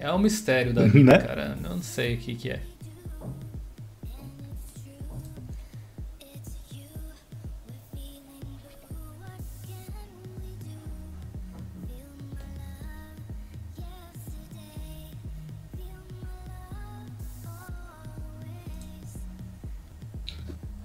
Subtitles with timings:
[0.00, 1.18] É um mistério da vida, né?
[1.18, 1.56] cara.
[1.56, 2.62] Não sei o que, que é.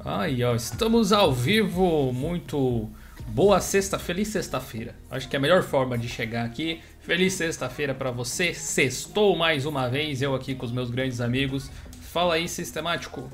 [0.04, 2.90] Aí, ó, estamos ao vivo, muito
[3.36, 4.96] boa sexta, feliz sexta-feira.
[5.12, 6.80] Acho que é a melhor forma de chegar aqui.
[7.02, 8.54] Feliz sexta-feira para você.
[8.54, 11.70] Sextou mais uma vez, eu aqui com os meus grandes amigos.
[12.14, 13.30] Fala aí, sistemático.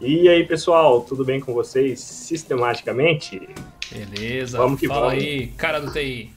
[0.00, 2.00] E aí, pessoal, tudo bem com vocês?
[2.00, 3.38] Sistematicamente?
[3.92, 4.56] Beleza.
[4.56, 5.22] Vamos que Fala vamos.
[5.22, 6.30] aí, cara do TI.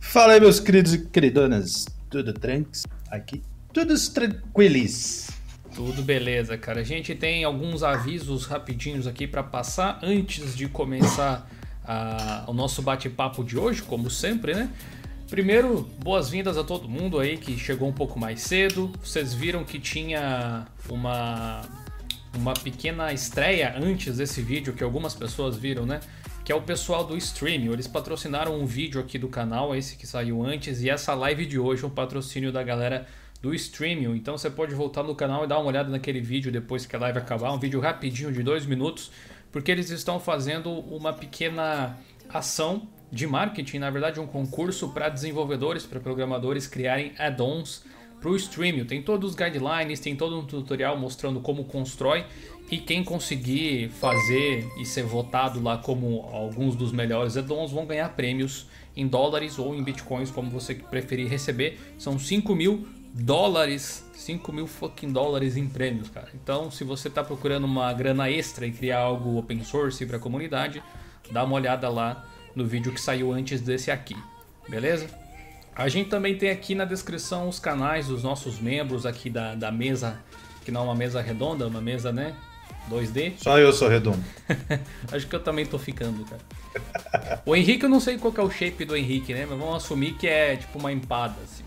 [0.00, 1.86] Fala aí, meus queridos e queridonas.
[2.10, 2.82] Tudo tranks?
[3.12, 3.40] Aqui,
[3.72, 5.28] todos tranquilos.
[5.74, 6.80] Tudo beleza, cara.
[6.80, 11.50] A gente tem alguns avisos rapidinhos aqui para passar antes de começar
[11.84, 14.70] a, o nosso bate-papo de hoje, como sempre, né?
[15.28, 18.92] Primeiro, boas-vindas a todo mundo aí que chegou um pouco mais cedo.
[19.02, 21.62] Vocês viram que tinha uma
[22.36, 26.00] uma pequena estreia antes desse vídeo que algumas pessoas viram, né?
[26.44, 27.72] Que é o pessoal do Stream.
[27.72, 31.58] Eles patrocinaram um vídeo aqui do canal, esse que saiu antes, e essa live de
[31.58, 33.06] hoje é um patrocínio da galera
[33.44, 34.16] do Streaming.
[34.16, 36.98] Então você pode voltar no canal e dar uma olhada naquele vídeo depois que a
[36.98, 39.10] live acabar, um vídeo rapidinho de dois minutos,
[39.52, 41.98] porque eles estão fazendo uma pequena
[42.30, 47.84] ação de marketing, na verdade um concurso para desenvolvedores, para programadores criarem add-ons
[48.18, 48.86] para o Streaming.
[48.86, 52.24] Tem todos os guidelines, tem todo um tutorial mostrando como constrói
[52.70, 58.08] e quem conseguir fazer e ser votado lá como alguns dos melhores add-ons vão ganhar
[58.16, 61.78] prêmios em dólares ou em bitcoins, como você preferir receber.
[61.98, 66.28] São 5 mil dólares, 5 mil fucking dólares em prêmios, cara.
[66.34, 70.20] Então, se você está procurando uma grana extra e criar algo open source para a
[70.20, 70.82] comunidade,
[71.30, 74.16] dá uma olhada lá no vídeo que saiu antes desse aqui,
[74.68, 75.08] beleza?
[75.76, 79.70] A gente também tem aqui na descrição os canais dos nossos membros aqui da, da
[79.70, 80.20] mesa,
[80.64, 82.34] que não é uma mesa redonda, é uma mesa, né?
[82.90, 83.34] 2D.
[83.38, 84.22] Só eu sou redondo.
[85.10, 87.40] Acho que eu também tô ficando, cara.
[87.46, 89.46] O Henrique, eu não sei qual é o shape do Henrique, né?
[89.48, 91.63] Mas vamos assumir que é tipo uma empada, assim.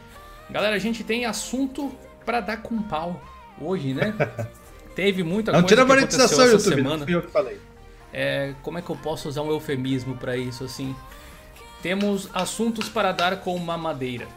[0.49, 1.93] Galera, a gente tem assunto
[2.25, 3.21] para dar com pau
[3.59, 4.13] hoje, né?
[4.95, 7.05] Teve muita não, coisa tira a monetização, essa YouTube, semana.
[7.05, 7.59] Não eu que falei.
[8.13, 10.95] É, como é que eu posso usar um eufemismo para isso assim?
[11.81, 14.27] Temos assuntos para dar com mamadeira.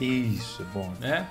[0.00, 0.92] Isso, bom.
[1.00, 1.28] Né?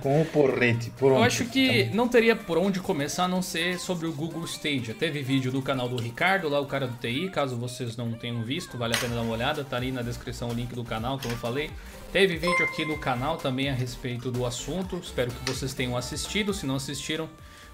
[0.00, 0.90] Com o porrete.
[0.90, 4.44] Por Eu acho que não teria por onde começar a não ser sobre o Google
[4.44, 4.94] Stadia.
[4.94, 8.42] Teve vídeo do canal do Ricardo, lá o cara do TI, caso vocês não tenham
[8.42, 11.18] visto, vale a pena dar uma olhada, tá ali na descrição o link do canal,
[11.18, 11.70] como eu falei.
[12.12, 16.52] Teve vídeo aqui no canal também a respeito do assunto, espero que vocês tenham assistido,
[16.52, 17.28] se não assistiram,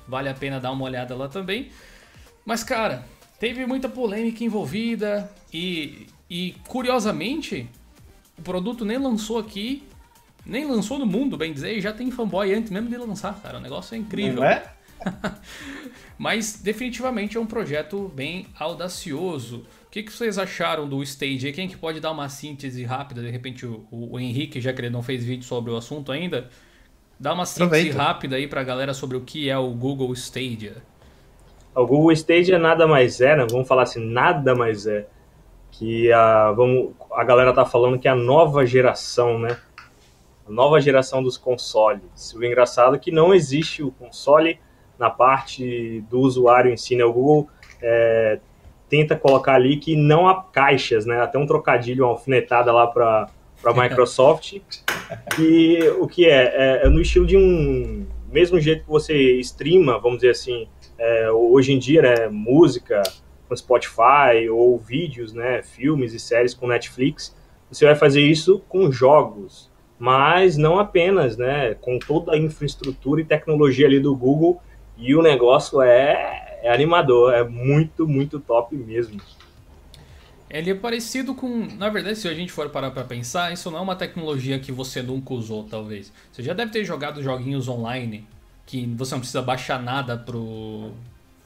[0.06, 1.70] vale a pena dar uma olhada lá também.
[2.44, 3.04] Mas cara,
[3.40, 7.68] teve muita polêmica envolvida e, e curiosamente
[8.38, 9.82] o produto nem lançou aqui
[10.46, 13.58] nem lançou no mundo, bem dizer, e já tem fanboy antes mesmo de lançar, cara.
[13.58, 14.36] O negócio é incrível.
[14.36, 14.62] Não é?
[16.16, 19.66] Mas definitivamente é um projeto bem audacioso.
[19.86, 21.52] O que, que vocês acharam do Stage?
[21.52, 23.20] Quem que pode dar uma síntese rápida?
[23.20, 26.48] De repente o, o, Henrique, já que ele não fez vídeo sobre o assunto ainda,
[27.18, 30.76] Dá uma síntese rápida aí para a galera sobre o que é o Google Stadia.
[31.74, 33.46] O Google Stadia nada mais é, né?
[33.50, 35.06] Vamos falar assim, nada mais é
[35.70, 39.56] que a, vamos, a galera tá falando que é a nova geração, né?
[40.46, 42.34] A nova geração dos consoles.
[42.34, 44.58] O engraçado é que não existe o console
[44.98, 47.04] na parte do usuário em si, né?
[47.04, 47.48] O Google
[47.82, 48.38] é,
[48.88, 51.20] tenta colocar ali que não há caixas, né?
[51.20, 53.28] Até um trocadilho, uma alfinetada lá para
[53.64, 54.58] a Microsoft.
[55.38, 56.44] e o que é?
[56.44, 56.86] é?
[56.86, 56.88] é?
[56.88, 58.06] no estilo de um.
[58.30, 62.28] Mesmo jeito que você streama, vamos dizer assim, é, hoje em dia, né?
[62.28, 63.02] Música
[63.48, 65.62] com Spotify ou vídeos, né?
[65.62, 67.34] Filmes e séries com Netflix.
[67.70, 71.74] Você vai fazer isso com jogos, mas não apenas, né?
[71.74, 74.60] Com toda a infraestrutura e tecnologia ali do Google.
[74.98, 79.20] E o negócio é é animador, é muito, muito top mesmo.
[80.50, 81.66] Ele é parecido com.
[81.76, 84.72] Na verdade, se a gente for parar pra pensar, isso não é uma tecnologia que
[84.72, 86.12] você nunca usou, talvez.
[86.32, 88.26] Você já deve ter jogado joguinhos online
[88.64, 90.90] que você não precisa baixar nada pro,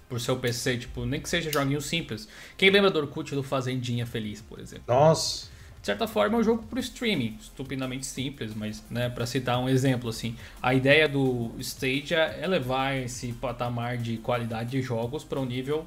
[0.09, 2.27] pro seu PC, tipo, nem que seja joguinhos simples.
[2.57, 4.85] Quem lembra do Orkut do Fazendinha Feliz, por exemplo?
[4.89, 5.50] Nossa!
[5.81, 9.69] De certa forma é um jogo para streaming, estupidamente simples, mas né, para citar um
[9.69, 15.41] exemplo assim, a ideia do Stadia é levar esse patamar de qualidade de jogos para
[15.41, 15.87] um nível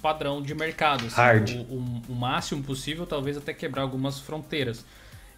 [0.00, 1.50] padrão de mercado, assim, Hard.
[1.50, 4.84] O, o, o, máximo possível, talvez até quebrar algumas fronteiras,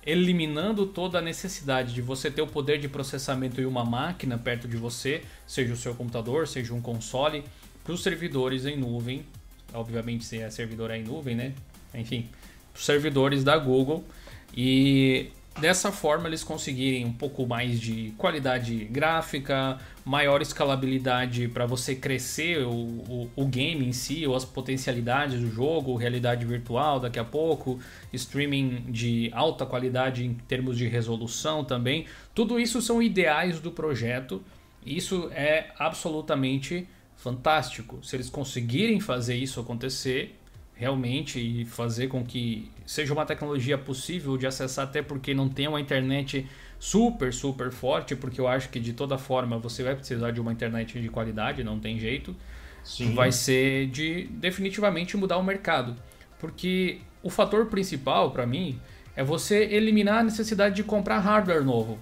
[0.05, 4.69] eliminando toda a necessidade de você ter o poder de processamento em uma máquina perto
[4.69, 7.45] de você, seja o seu computador, seja um console,
[7.83, 9.25] para os servidores em nuvem,
[9.73, 11.53] obviamente se é servidor é em nuvem, né?
[11.95, 12.29] Enfim,
[12.76, 14.05] servidores da Google
[14.56, 15.31] e
[15.61, 22.67] dessa forma eles conseguirem um pouco mais de qualidade gráfica, maior escalabilidade para você crescer
[22.67, 27.25] o, o, o, game em si, ou as potencialidades do jogo, realidade virtual daqui a
[27.25, 27.81] pouco,
[28.12, 32.06] streaming de alta qualidade em termos de resolução também.
[32.34, 34.43] Tudo isso são ideais do projeto.
[34.84, 36.87] Isso é absolutamente
[37.17, 37.99] fantástico.
[38.05, 40.37] Se eles conseguirem fazer isso acontecer,
[40.76, 45.67] realmente e fazer com que seja uma tecnologia possível de acessar, até porque não tem
[45.67, 46.46] uma internet
[46.78, 50.52] super, super forte, porque eu acho que de toda forma você vai precisar de uma
[50.52, 52.37] internet de qualidade, não tem jeito.
[52.84, 53.14] Sim.
[53.14, 55.96] Vai ser de definitivamente mudar o mercado.
[56.38, 58.78] Porque o fator principal para mim
[59.17, 61.99] é você eliminar a necessidade de comprar hardware novo.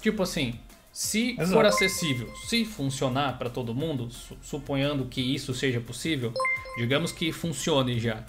[0.00, 0.58] Tipo assim,
[0.92, 1.52] se Exato.
[1.52, 4.08] for acessível, se funcionar para todo mundo,
[4.42, 6.32] suponhando que isso seja possível,
[6.76, 8.24] digamos que funcione já.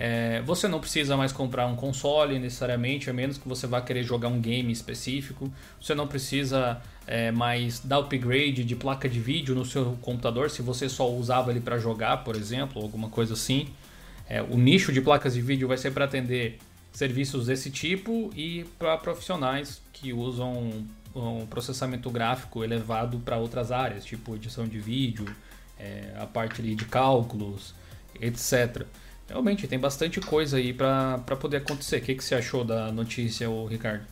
[0.00, 4.04] É, você não precisa mais comprar um console necessariamente, a menos que você vá querer
[4.04, 5.52] jogar um game específico.
[5.80, 10.62] Você não precisa é, mais dar upgrade de placa de vídeo no seu computador se
[10.62, 13.70] você só usava ele para jogar, por exemplo, alguma coisa assim.
[14.28, 16.58] É, o nicho de placas de vídeo vai ser para atender
[16.92, 20.86] serviços desse tipo e para profissionais que usam
[21.20, 25.26] um processamento gráfico elevado para outras áreas, tipo edição de vídeo,
[25.78, 27.74] é, a parte de cálculos,
[28.20, 28.84] etc.
[29.28, 31.98] Realmente, tem bastante coisa aí para poder acontecer.
[31.98, 34.02] O que, que você achou da notícia, Ricardo?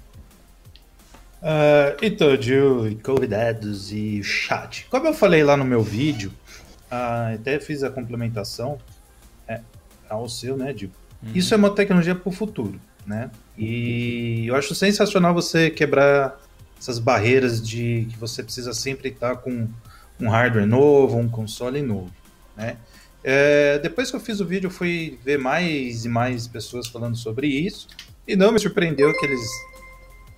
[1.42, 4.86] Uh, então, de convidados e chat.
[4.90, 6.32] Como eu falei lá no meu vídeo,
[6.90, 8.78] uh, até fiz a complementação
[9.48, 9.60] é,
[10.08, 10.90] ao seu, né, Dio?
[11.22, 11.32] Uhum.
[11.34, 13.30] Isso é uma tecnologia para o futuro, né?
[13.56, 16.38] E eu acho sensacional você quebrar
[16.78, 19.68] essas barreiras de que você precisa sempre estar com
[20.20, 22.12] um hardware novo, um console novo,
[22.56, 22.76] né?
[23.28, 27.48] É, depois que eu fiz o vídeo, fui ver mais e mais pessoas falando sobre
[27.48, 27.88] isso.
[28.26, 29.40] E não me surpreendeu que eles.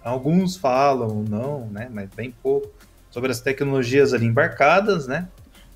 [0.02, 1.88] Alguns falam, não, né?
[1.92, 2.72] Mas bem pouco.
[3.10, 5.28] Sobre as tecnologias ali embarcadas, né?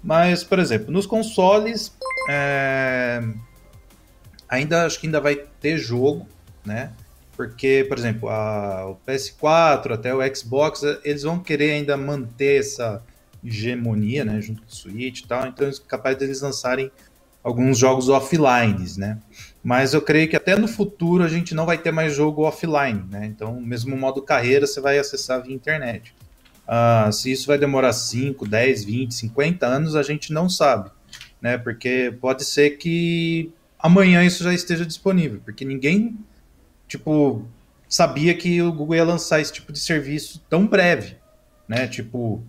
[0.02, 1.94] Mas, por exemplo, nos consoles.
[2.30, 3.22] É,
[4.48, 6.26] ainda acho que ainda vai ter jogo,
[6.64, 6.92] né?
[7.36, 13.02] Porque, por exemplo, a, o PS4 até o Xbox, eles vão querer ainda manter essa
[13.44, 16.90] hegemonia, né, junto com o Switch e tal, então é capaz deles lançarem
[17.42, 19.18] alguns jogos offline, né?
[19.64, 23.04] Mas eu creio que até no futuro a gente não vai ter mais jogo offline,
[23.10, 23.26] né?
[23.26, 26.14] Então, mesmo modo carreira, você vai acessar via internet.
[26.66, 30.90] Uh, se isso vai demorar 5, 10, 20, 50 anos, a gente não sabe,
[31.40, 31.58] né?
[31.58, 36.16] Porque pode ser que amanhã isso já esteja disponível, porque ninguém,
[36.88, 37.46] tipo,
[37.88, 41.16] sabia que o Google ia lançar esse tipo de serviço tão breve,
[41.68, 41.86] né?
[41.86, 42.44] Tipo,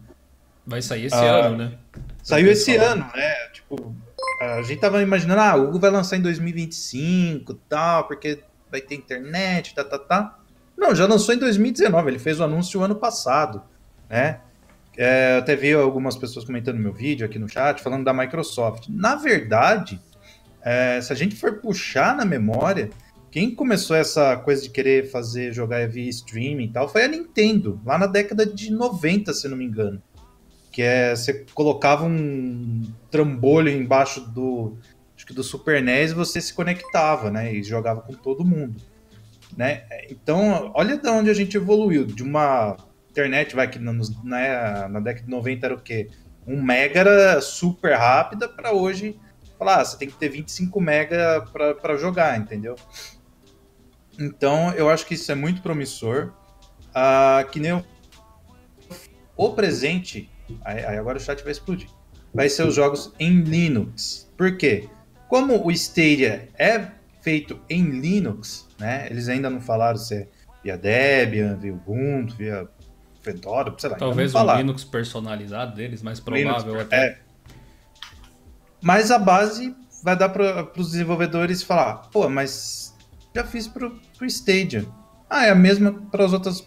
[0.65, 1.77] Vai sair esse ah, ano, né?
[2.21, 2.91] Saiu esse falar.
[2.91, 3.33] ano, né?
[3.51, 3.93] Tipo,
[4.39, 8.39] a gente tava imaginando, ah, o Google vai lançar em 2025 tal, porque
[8.71, 10.39] vai ter internet, tá, tá, tá.
[10.77, 13.61] Não, já lançou em 2019, ele fez o anúncio ano passado,
[14.09, 14.39] né?
[14.95, 18.13] É, eu até vi algumas pessoas comentando no meu vídeo aqui no chat, falando da
[18.13, 18.87] Microsoft.
[18.89, 19.99] Na verdade,
[20.61, 22.89] é, se a gente for puxar na memória,
[23.33, 27.81] quem começou essa coisa de querer fazer jogar via streaming e tal foi a Nintendo,
[27.83, 29.99] lá na década de 90, se não me engano.
[30.71, 34.77] Que é você colocava um trambolho embaixo do
[35.15, 38.79] acho que do Super NES e você se conectava, né, e jogava com todo mundo,
[39.57, 39.85] né?
[40.11, 42.77] Então, olha de onde a gente evoluiu, de uma
[43.09, 46.07] internet vai que na, na, na década de 90 era o quê?
[46.45, 49.19] Um mega era super rápida para hoje
[49.57, 51.43] falar, ah, você tem que ter 25 mega
[51.81, 52.75] para jogar, entendeu?
[54.19, 56.31] Então, eu acho que isso é muito promissor.
[56.93, 57.83] Ah, que nem o,
[59.35, 60.29] o presente,
[60.63, 61.89] aí, aí, agora o chat vai explodir,
[62.33, 64.31] vai ser os jogos em Linux.
[64.37, 64.87] Por quê?
[65.27, 66.87] Como o Stadia é
[67.21, 69.07] feito em Linux, né?
[69.09, 70.27] Eles ainda não falaram se é
[70.63, 72.67] via Debian, via Ubuntu, via
[73.21, 73.95] Fedora, sei lá.
[73.95, 77.05] Talvez um Linux personalizado deles, mais provável Linux, até.
[77.07, 77.19] É.
[78.81, 82.82] Mas a base vai dar para os desenvolvedores falar, pô, mas
[83.33, 84.85] já fiz pro, pro Stadia.
[85.29, 86.65] Ah, é a mesma para as outras,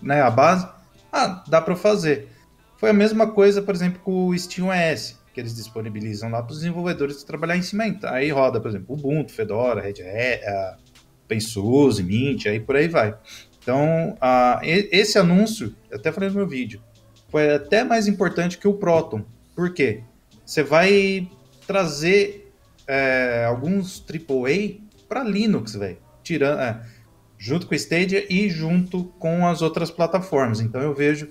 [0.00, 0.66] né, a base?
[1.12, 2.28] Ah, dá para fazer.
[2.78, 6.58] Foi a mesma coisa, por exemplo, com o SteamOS, que eles disponibilizam lá para os
[6.60, 7.84] desenvolvedores trabalhar em cima.
[8.04, 10.78] Aí roda, por exemplo, Ubuntu, Fedora, Red Hat,
[11.24, 13.16] OpenSUSE, Mint, aí por aí vai.
[13.62, 16.80] Então, uh, esse anúncio, eu até falei no meu vídeo,
[17.28, 19.22] foi até mais importante que o Proton.
[19.54, 20.02] Por quê?
[20.44, 21.28] Você vai
[21.66, 22.52] trazer
[22.86, 26.82] é, alguns AAA para Linux, velho tirando, é,
[27.38, 30.60] junto com o Stadia e junto com as outras plataformas.
[30.60, 31.30] Então eu vejo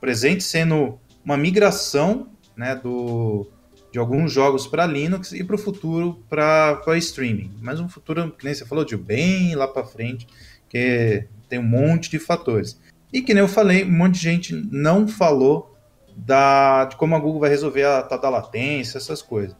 [0.00, 3.50] presente sendo uma migração né, do,
[3.92, 7.50] de alguns jogos para Linux e para o futuro para streaming.
[7.60, 10.26] Mas um futuro, que nem você falou, de bem lá para frente,
[10.68, 12.80] que tem um monte de fatores.
[13.12, 15.74] E que nem eu falei, um monte de gente não falou
[16.16, 19.56] da, de como a Google vai resolver a tal da latência, essas coisas.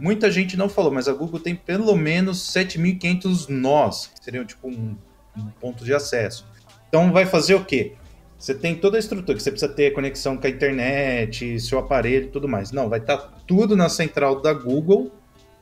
[0.00, 4.66] Muita gente não falou, mas a Google tem pelo menos 7.500 nós, que seriam tipo
[4.68, 4.96] um,
[5.36, 6.46] um ponto de acesso.
[6.88, 7.92] Então vai fazer o quê?
[8.38, 12.24] Você tem toda a estrutura, que você precisa ter conexão com a internet, seu aparelho
[12.24, 12.72] e tudo mais.
[12.72, 15.12] Não, vai estar tá tudo na central da Google.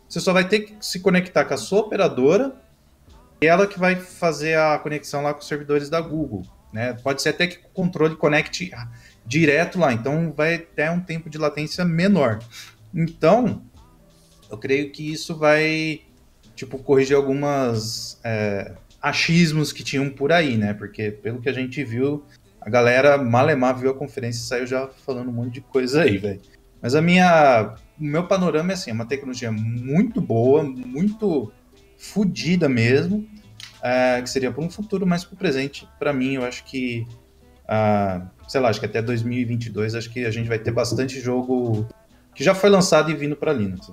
[0.09, 2.55] Você só vai ter que se conectar com a sua operadora
[3.41, 6.45] e ela que vai fazer a conexão lá com os servidores da Google.
[6.73, 6.93] Né?
[7.03, 8.71] Pode ser até que o controle conecte
[9.27, 12.39] direto lá, então vai ter um tempo de latência menor.
[12.95, 13.63] Então,
[14.51, 16.03] eu creio que isso vai,
[16.55, 20.75] tipo, corrigir algumas é, achismos que tinham por aí, né?
[20.75, 22.25] Porque, pelo que a gente viu,
[22.61, 26.19] a galera malemar viu a conferência e saiu já falando um monte de coisa aí,
[26.19, 26.41] velho.
[26.81, 31.53] Mas a minha, o meu panorama é assim, é uma tecnologia muito boa, muito
[31.97, 33.29] fodida mesmo,
[33.83, 37.07] é, que seria para um futuro, mas para o presente, para mim, eu acho que,
[37.67, 41.87] ah, sei lá, acho que até 2022, acho que a gente vai ter bastante jogo
[42.35, 43.91] que já foi lançado e vindo para Linux.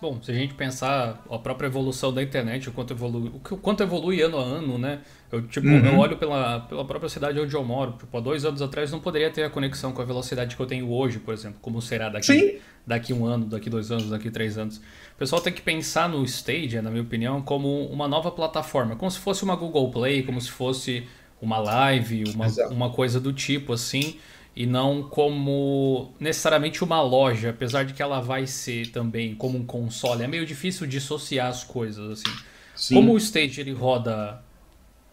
[0.00, 3.82] Bom, se a gente pensar a própria evolução da internet, o quanto evolui, o quanto
[3.82, 5.00] evolui ano a ano, né?
[5.30, 5.84] Eu, tipo, uhum.
[5.84, 7.92] eu olho pela, pela própria cidade onde eu moro.
[7.98, 10.66] Tipo, há dois anos atrás não poderia ter a conexão com a velocidade que eu
[10.66, 11.58] tenho hoje, por exemplo.
[11.60, 14.76] Como será daqui, daqui um ano, daqui dois anos, daqui três anos.
[14.76, 18.94] O pessoal tem que pensar no Stadia, na minha opinião, como uma nova plataforma.
[18.94, 21.08] Como se fosse uma Google Play, como se fosse
[21.42, 24.16] uma live, uma, uma coisa do tipo, assim
[24.58, 29.64] e não como necessariamente uma loja, apesar de que ela vai ser também como um
[29.64, 30.24] console.
[30.24, 32.36] É meio difícil dissociar as coisas assim.
[32.74, 32.94] Sim.
[32.96, 34.42] Como o Stage ele roda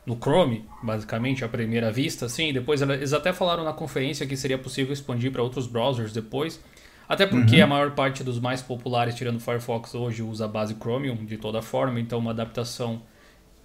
[0.04, 4.58] no Chrome, basicamente à primeira vista, assim, depois eles até falaram na conferência que seria
[4.58, 6.60] possível expandir para outros browsers depois.
[7.08, 7.66] Até porque uhum.
[7.66, 11.62] a maior parte dos mais populares, tirando Firefox, hoje usa a base Chromium de toda
[11.62, 13.04] forma, então uma adaptação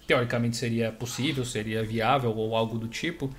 [0.05, 3.31] teoricamente seria possível, seria viável ou algo do tipo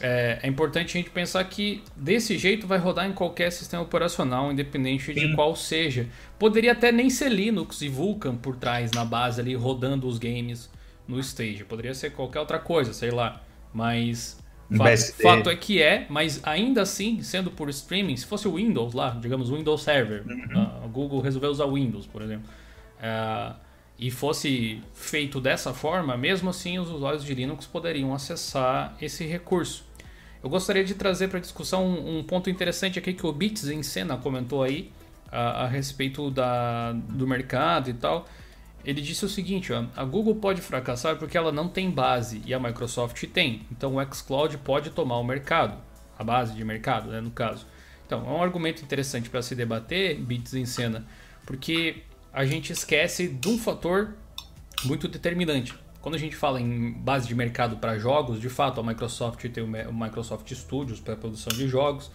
[0.00, 4.50] é, é, importante a gente pensar que desse jeito vai rodar em qualquer sistema operacional,
[4.50, 5.28] independente Sim.
[5.28, 6.06] de qual seja.
[6.38, 10.70] Poderia até nem ser Linux e Vulkan por trás na base ali rodando os games
[11.06, 11.64] no stage.
[11.64, 13.42] Poderia ser qualquer outra coisa, sei lá.
[13.72, 14.40] Mas
[14.76, 18.94] fato, fato, é que é, mas ainda assim, sendo por streaming, se fosse o Windows
[18.94, 20.84] lá, digamos Windows Server, uhum.
[20.84, 22.48] a Google resolveu usar Windows, por exemplo,
[22.98, 23.54] uh,
[24.00, 29.84] e fosse feito dessa forma, mesmo assim os usuários de Linux poderiam acessar esse recurso.
[30.42, 33.82] Eu gostaria de trazer para discussão um, um, ponto interessante aqui que o Bits em
[33.82, 34.90] Cena comentou aí
[35.30, 38.26] a, a respeito da, do mercado e tal.
[38.82, 42.54] Ele disse o seguinte: ó, a Google pode fracassar porque ela não tem base e
[42.54, 43.66] a Microsoft tem.
[43.70, 45.76] Então o xCloud pode tomar o mercado,
[46.18, 47.66] a base de mercado, né, no caso.
[48.06, 51.04] Então é um argumento interessante para se debater, Bits em Cena,
[51.44, 52.02] porque
[52.32, 54.14] a gente esquece de um fator
[54.84, 55.74] muito determinante.
[56.00, 59.62] Quando a gente fala em base de mercado para jogos, de fato a Microsoft tem
[59.62, 62.10] o Microsoft Studios para produção de jogos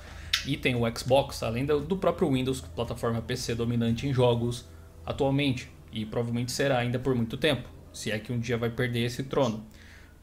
[0.48, 4.66] e tem o Xbox, além do próprio Windows, plataforma PC dominante em jogos
[5.06, 7.70] atualmente e provavelmente será ainda por muito tempo.
[7.94, 9.66] se é que um dia vai perder esse trono.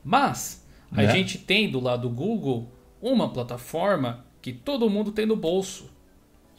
[0.04, 1.10] Mas a É.
[1.10, 2.70] gente tem do lado do Google
[3.00, 5.88] uma plataforma que todo mundo tem no bolso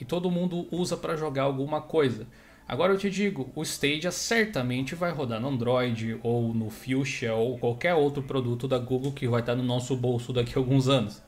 [0.02, 2.26] e todo mundo usa para jogar alguma coisa.
[2.68, 7.58] Agora eu te digo, o Stadia certamente vai rodar no Android ou no Fuchsia ou
[7.58, 11.22] qualquer outro produto da Google que vai estar no nosso bolso daqui a alguns anos.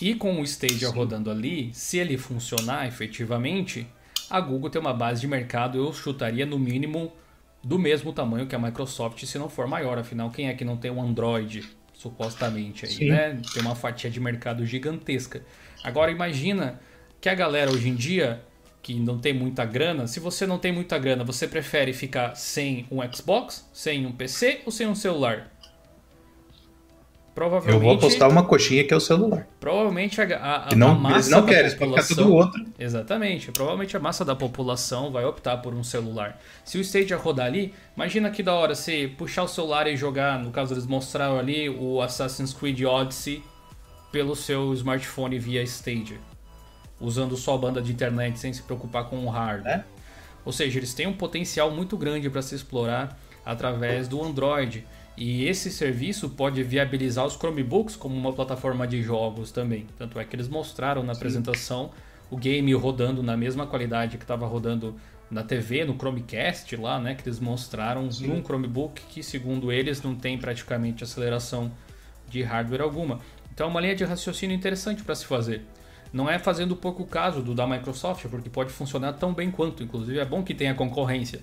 [0.00, 3.86] E com o Stadia rodando ali, se ele funcionar efetivamente,
[4.30, 7.12] a Google tem uma base de mercado, eu chutaria no mínimo
[7.62, 9.98] do mesmo tamanho que a Microsoft, se não for maior.
[9.98, 13.10] Afinal, quem é que não tem um Android, supostamente aí, Sim.
[13.10, 13.38] né?
[13.52, 15.44] Tem uma fatia de mercado gigantesca.
[15.84, 16.80] Agora imagina
[17.20, 18.42] que a galera hoje em dia
[18.82, 22.86] que não tem muita grana, se você não tem muita grana, você prefere ficar sem
[22.90, 25.50] um Xbox, sem um PC ou sem um celular?
[27.34, 29.46] Provavelmente, Eu vou apostar uma coxinha que é o celular.
[29.60, 30.24] provavelmente a,
[30.56, 32.64] a, Que não, a massa eles não querem, população- tudo outro.
[32.78, 33.52] Exatamente.
[33.52, 36.40] Provavelmente a massa da população vai optar por um celular.
[36.64, 40.38] Se o Stadia rodar ali, imagina que da hora você puxar o celular e jogar,
[40.40, 43.42] no caso eles mostraram ali o Assassin's Creed Odyssey
[44.10, 46.18] pelo seu smartphone via Stadia,
[47.00, 49.80] usando só a banda de internet sem se preocupar com o hardware.
[49.80, 49.84] É.
[50.44, 54.86] Ou seja, eles têm um potencial muito grande para se explorar através do Android.
[55.16, 59.86] E esse serviço pode viabilizar os Chromebooks como uma plataforma de jogos também.
[59.98, 61.90] Tanto é que eles mostraram na apresentação
[62.30, 64.94] o game rodando na mesma qualidade que estava rodando
[65.30, 67.14] na TV, no Chromecast lá, né?
[67.14, 71.70] Que eles mostraram num Chromebook que, segundo eles, não tem praticamente aceleração
[72.28, 73.20] de hardware alguma.
[73.52, 75.62] Então é uma linha de raciocínio interessante para se fazer.
[76.12, 79.82] Não é fazendo pouco caso do da Microsoft, porque pode funcionar tão bem quanto.
[79.82, 81.40] Inclusive é bom que tenha concorrência.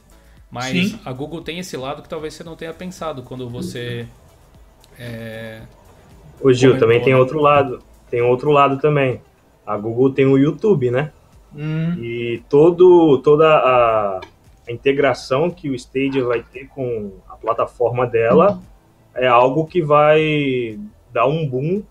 [0.51, 0.99] Mas Sim.
[1.05, 4.07] a Google tem esse lado que talvez você não tenha pensado quando você.
[4.97, 5.61] é,
[6.41, 7.81] Ô Gil, Comentou, também tem outro lado.
[8.09, 9.21] Tem outro lado também.
[9.65, 11.11] A Google tem o YouTube, né?
[11.55, 14.21] Hum, E todo, toda a,
[14.67, 18.59] a integração que o Stadia vai ter com a plataforma dela
[19.15, 20.79] é algo que vai
[21.11, 21.83] dar um boom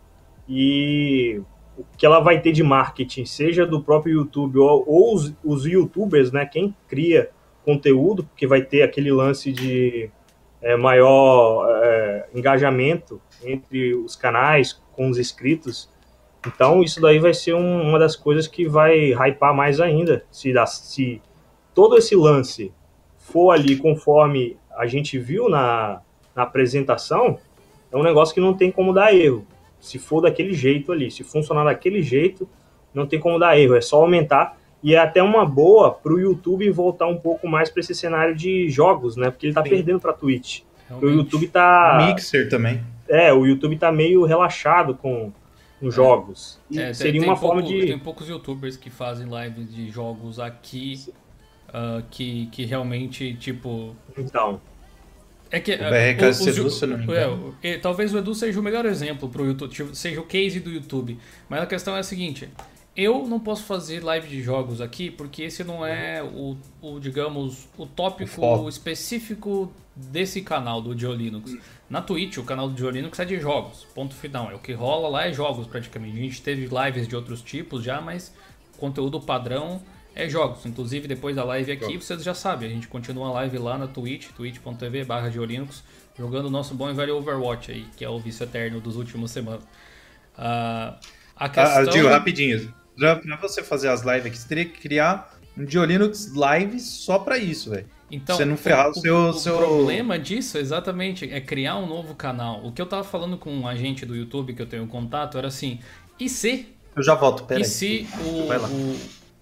[0.49, 1.41] e
[1.79, 5.67] o que ela vai ter de marketing, seja do próprio YouTube ou, ou os, os
[5.67, 6.47] youtubers, né?
[6.47, 7.31] Quem cria
[7.65, 10.09] conteúdo, porque vai ter aquele lance de
[10.63, 15.89] é, maior é, engajamento entre os canais com os inscritos.
[16.47, 20.25] Então, isso daí vai ser um- uma das coisas que vai hypar mais ainda.
[20.31, 21.21] Se, se
[21.75, 22.73] todo esse lance
[23.19, 26.01] for ali conforme a gente viu na,
[26.35, 27.39] na apresentação,
[27.91, 29.45] é um negócio que não tem como dar erro.
[29.87, 32.49] Se for daquele jeito ali, se funcionar daquele jeito,
[32.95, 33.75] não tem como dar erro.
[33.77, 34.59] É só aumentar.
[34.83, 38.35] E é até uma boa para o YouTube voltar um pouco mais para esse cenário
[38.35, 39.31] de jogos, né?
[39.31, 39.71] Porque ele tá Sim.
[39.71, 40.61] perdendo para Twitch.
[40.89, 42.07] Porque o realmente- YouTube tá.
[42.07, 42.81] Mixer também.
[43.09, 45.33] É, o YouTube tá meio relaxado com,
[45.81, 46.61] com jogos.
[46.71, 47.87] E É, tem- seria tem uma pouco- forma de.
[47.87, 51.07] Tem poucos youtubers que fazem lives de jogos aqui
[51.73, 53.95] ah, que, que realmente, tipo.
[54.17, 54.61] Então,
[55.51, 57.55] É que, O BRK ah, os- Sedu, os- se não me é, engano.
[57.63, 60.71] o- talvez o Edu seja o melhor exemplo pro YouTube, tipo, seja o case do
[60.71, 61.19] YouTube.
[61.49, 62.49] Mas a questão é a seguinte:
[62.97, 67.69] eu não posso fazer live de jogos aqui porque esse não é o, o, digamos,
[67.79, 71.57] o tópico O específico desse canal do Dio Linux.
[71.89, 74.51] Na Twitch, o canal do Dio Linux é de jogos, ponto final.
[74.51, 76.19] É o que rola lá é jogos praticamente.
[76.19, 78.35] A gente teve lives de outros tipos já, mas
[78.79, 79.81] conteúdo padrão
[80.17, 80.65] é jogos.
[80.67, 82.05] Inclusive, depois da live aqui, Jogos.
[82.07, 85.85] vocês já sabem, a gente continua a live lá na Twitch, twitch.tv barra Linux,
[86.19, 89.31] jogando o nosso bom e velho Overwatch aí, que é o vício eterno dos últimos
[89.31, 89.63] semanas.
[90.37, 90.99] Ah,
[91.37, 91.83] a Ah, questão...
[91.83, 92.75] ah, Gil, rapidinho.
[92.99, 97.37] Pra, você fazer as lives aqui, você teria que criar um Diolinux live só pra
[97.39, 97.87] isso, velho.
[98.11, 102.15] Então, Você não ferrar o seu- O seu- problema disso, exatamente, é criar um novo
[102.15, 102.65] canal.
[102.65, 105.49] O que eu tava falando com um agente do YouTube que eu tenho contato era
[105.49, 105.81] assim,
[106.19, 107.69] e se Eu já volto, pera E aí.
[107.69, 108.97] se o, o-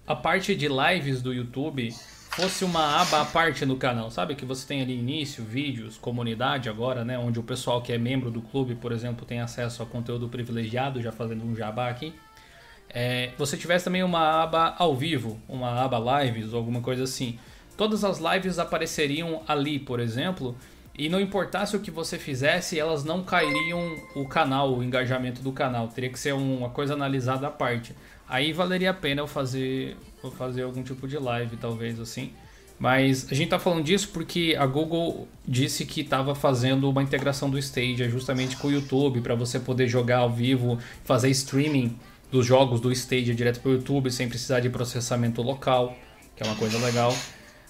[0.07, 1.93] a parte de lives do YouTube
[2.29, 4.35] fosse uma aba à parte no canal, sabe?
[4.35, 7.17] Que você tem ali início, vídeos, comunidade agora, né?
[7.17, 11.01] Onde o pessoal que é membro do clube, por exemplo, tem acesso a conteúdo privilegiado,
[11.01, 12.13] já fazendo um jabá aqui.
[12.89, 17.39] É, você tivesse também uma aba ao vivo, uma aba lives ou alguma coisa assim.
[17.77, 20.55] Todas as lives apareceriam ali, por exemplo,
[20.97, 25.51] e não importasse o que você fizesse, elas não cairiam o canal, o engajamento do
[25.51, 25.87] canal.
[25.89, 27.93] Teria que ser uma coisa analisada à parte.
[28.27, 32.31] Aí valeria a pena eu fazer, eu fazer algum tipo de live, talvez assim.
[32.77, 37.49] Mas a gente tá falando disso porque a Google disse que estava fazendo uma integração
[37.49, 41.97] do Stadia justamente com o YouTube para você poder jogar ao vivo, fazer streaming
[42.31, 45.95] dos jogos do Stadia direto para o YouTube sem precisar de processamento local,
[46.35, 47.15] que é uma coisa legal.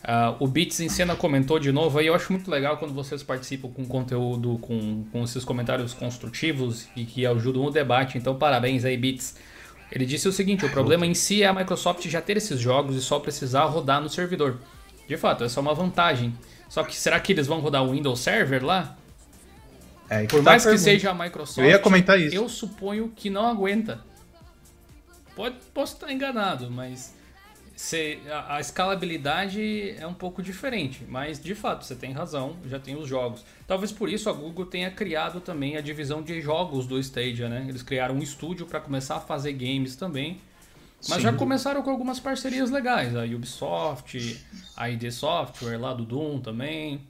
[0.04, 3.22] Ah, o Beats em Cena comentou de novo aí, eu acho muito legal quando vocês
[3.22, 8.86] participam com conteúdo, com, com esses comentários construtivos e que ajudam o debate, então parabéns
[8.86, 9.36] aí, Beats.
[9.92, 12.96] Ele disse o seguinte: o problema em si é a Microsoft já ter esses jogos
[12.96, 14.58] e só precisar rodar no servidor.
[15.08, 16.34] De fato, essa é uma vantagem.
[16.68, 18.98] Só que será que eles vão rodar o Windows Server lá?
[20.10, 22.36] É, Por tá mais que seja a Microsoft, Eu ia comentar isso.
[22.36, 24.04] eu suponho que não aguenta.
[25.36, 27.15] Pode, posso estar enganado, mas
[28.32, 31.04] a, a escalabilidade é um pouco diferente.
[31.08, 33.46] Mas de fato, você tem razão, já tem os jogos.
[33.68, 37.66] Talvez por isso a Google tenha criado também a divisão de jogos do Stadia, né?
[37.68, 40.40] Eles criaram um estúdio para começar a fazer games também.
[41.08, 41.24] Mas Sim.
[41.24, 44.44] já começaram com algumas parcerias legais, a Ubisoft,
[44.76, 47.02] a ID Software lá do Doom também.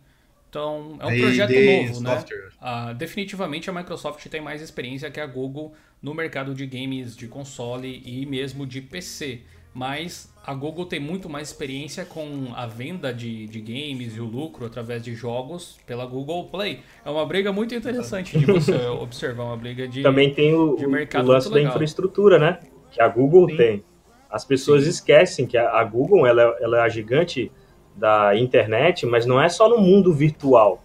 [0.49, 2.25] Então, é um A projeto ID novo, né?
[2.59, 7.27] Ah, definitivamente a Microsoft tem mais experiência que a Google no mercado de games de
[7.27, 9.41] console e mesmo de PC.
[9.75, 14.25] Mas a Google tem muito mais experiência com a venda de, de games e o
[14.25, 16.79] lucro através de jogos pela Google Play.
[17.03, 20.01] É uma briga muito interessante de você observar, uma briga de.
[20.01, 22.59] Também tem o, de o- mercado o lance da infraestrutura, né?
[22.89, 23.57] Que a Google Sim.
[23.57, 23.83] tem.
[24.29, 24.89] As pessoas Sim.
[24.91, 27.51] esquecem que a, a Google ela, é- ela é a gigante
[27.93, 30.81] da internet, mas não é só no mundo virtual.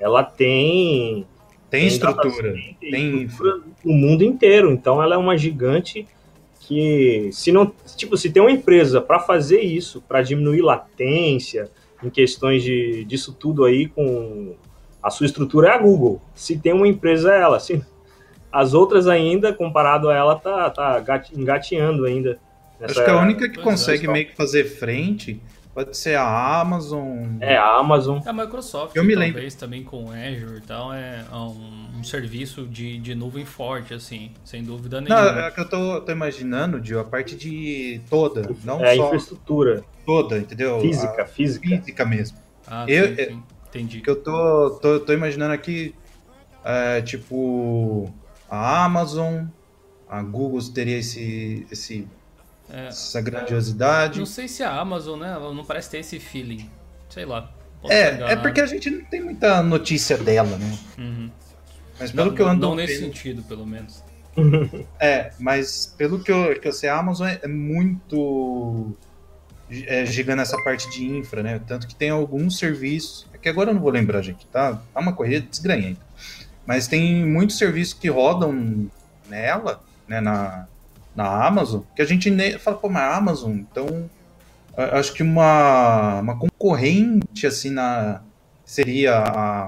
[0.00, 1.24] Ela tem
[1.70, 2.24] Tem estrutura.
[2.26, 4.72] data center, Tem estrutura no mundo inteiro.
[4.72, 6.04] Então ela é uma gigante
[6.66, 11.70] que se não, tipo, se tem uma empresa para fazer isso, para diminuir latência,
[12.02, 14.54] em questões de disso tudo aí com
[15.02, 16.20] a sua estrutura é a Google.
[16.34, 17.82] Se tem uma empresa é ela, se
[18.50, 22.38] as outras ainda comparado a ela tá tá engateando ainda.
[22.80, 25.40] Acho que a única que é, consegue meio que fazer frente
[25.74, 27.26] pode ser a Amazon.
[27.40, 28.20] é a Amazon.
[28.24, 32.66] A Microsoft, Eu me talvez, também com o Azure e tal, é um, um serviço
[32.66, 35.40] de, de nuvem forte, assim, sem dúvida Não, nenhuma.
[35.40, 39.06] é que eu tô, tô imaginando, Dio, a parte de toda, não é a só
[39.06, 40.80] infraestrutura toda, entendeu?
[40.80, 41.68] física, A física.
[41.68, 42.38] física mesmo.
[42.66, 43.42] Ah, eu- sim, sim.
[43.68, 44.00] Entendi.
[44.00, 45.94] que eu tô, tô, tô imaginando aqui,
[46.64, 48.08] é, tipo,
[48.48, 49.46] a Amazon,
[50.08, 52.06] a Google teria esse, esse,
[52.70, 54.18] É, essa grandiosidade.
[54.18, 56.68] não sei se a Amazon, né, ela não parece ter esse feeling.
[57.08, 57.50] Sei lá.
[57.88, 60.78] É, é porque a gente não tem muita notícia dela, né?
[60.98, 61.30] Uhum.
[62.00, 64.02] Mas pelo Não, que eu ando não nesse vendo- sentido, pelo menos.
[64.98, 68.96] É, mas pelo que eu, que eu sei, a Amazon é, é muito
[69.70, 71.60] é, gigante nessa parte de infra, né?
[71.66, 74.80] Tanto que tem alguns serviços, é que agora eu não vou lembrar, gente, tá?
[74.92, 76.00] Tá uma corrida desgranhenta.
[76.66, 78.88] Mas tem muitos serviços que rodam
[79.28, 80.66] nela, né, na,
[81.14, 84.10] na Amazon, que a gente nem fala, pô, mas a Amazon, então
[84.76, 88.20] a- acho que uma, uma concorrente assim na
[88.64, 89.66] seria a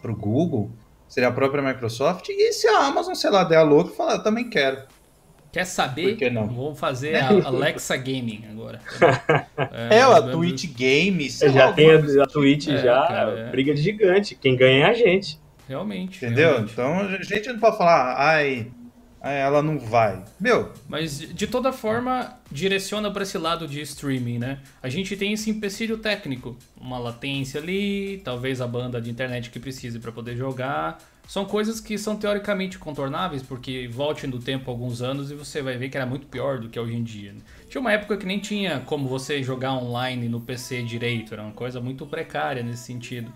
[0.00, 0.70] pro Google,
[1.08, 4.12] seria a própria Microsoft, e se a Amazon, sei lá, der a louca e falar,
[4.14, 4.78] eu também quero.
[5.50, 6.10] Quer saber?
[6.10, 6.46] Por que não?
[6.46, 8.80] Vamos fazer a Alexa Gaming agora.
[9.90, 13.30] É, a mas- Twitch Games, sei já lá, tem a, a Twitch É, já, cara,
[13.32, 13.50] é.
[13.50, 14.34] briga de gigante.
[14.34, 15.40] Quem ganha é a gente.
[15.66, 16.24] Realmente.
[16.24, 16.48] Entendeu?
[16.50, 16.72] realmente.
[16.72, 18.70] Então a gente não pode falar, ai,
[19.22, 20.22] ela não vai.
[20.38, 24.60] Meu, Mas de toda forma, direciona para esse lado de streaming, né?
[24.82, 29.58] A gente tem esse empecilho técnico, uma latência ali, talvez a banda de internet que
[29.58, 30.98] precise para poder jogar.
[31.26, 35.76] São coisas que são teoricamente contornáveis, porque volte no tempo alguns anos e você vai
[35.76, 37.32] ver que era muito pior do que é hoje em dia.
[37.34, 37.40] né?
[37.68, 41.52] Tinha uma época que nem tinha como você jogar online no PC direito, era uma
[41.52, 43.30] coisa muito precária nesse sentido.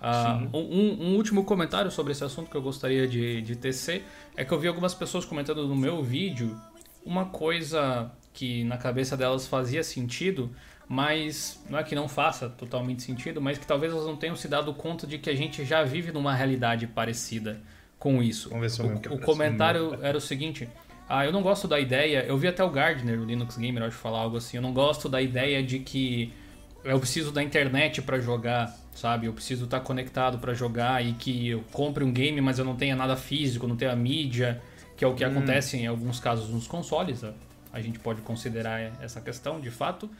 [0.00, 4.02] Ah, um, um último comentário sobre esse assunto que eu gostaria de, de tecer
[4.36, 6.58] é que eu vi algumas pessoas comentando no meu vídeo
[7.04, 10.50] uma coisa que na cabeça delas fazia sentido,
[10.88, 14.48] mas não é que não faça totalmente sentido, mas que talvez elas não tenham se
[14.48, 17.60] dado conta de que a gente já vive numa realidade parecida
[17.98, 18.48] com isso.
[18.48, 20.68] Vamos ver se O, o comentário era o seguinte:
[21.08, 22.24] ah, eu não gosto da ideia.
[22.24, 24.56] Eu vi até o Gardner, o Linux Gamer, acho falar algo assim.
[24.56, 26.32] Eu não gosto da ideia de que
[26.84, 29.26] eu preciso da internet para jogar, sabe?
[29.26, 32.76] Eu preciso estar conectado para jogar e que eu compre um game, mas eu não
[32.76, 34.60] tenha nada físico, não tenha mídia,
[34.96, 37.24] que é o que acontece em alguns casos nos consoles.
[37.24, 37.32] A,
[37.72, 40.10] a gente pode considerar essa questão de fato.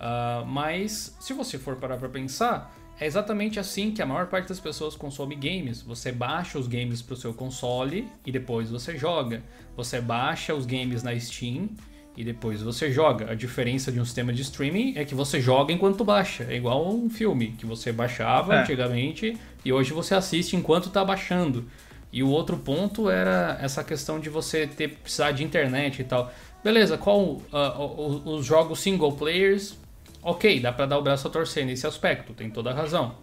[0.00, 4.48] Ah, mas se você for parar para pensar, é exatamente assim que a maior parte
[4.48, 5.82] das pessoas consome games.
[5.82, 9.42] Você baixa os games para o seu console e depois você joga.
[9.76, 11.68] Você baixa os games na Steam
[12.16, 13.30] e depois você joga.
[13.30, 16.44] A diferença de um sistema de streaming é que você joga enquanto baixa.
[16.48, 18.60] É igual um filme que você baixava É.
[18.62, 21.64] antigamente e hoje você assiste enquanto está baixando.
[22.12, 26.32] E o outro ponto era essa questão de você ter precisar de internet e tal.
[26.64, 29.76] Beleza, qual o- os jogos single players?
[30.22, 33.14] Ok, dá pra dar o braço a torcer nesse aspecto, tem toda a razão.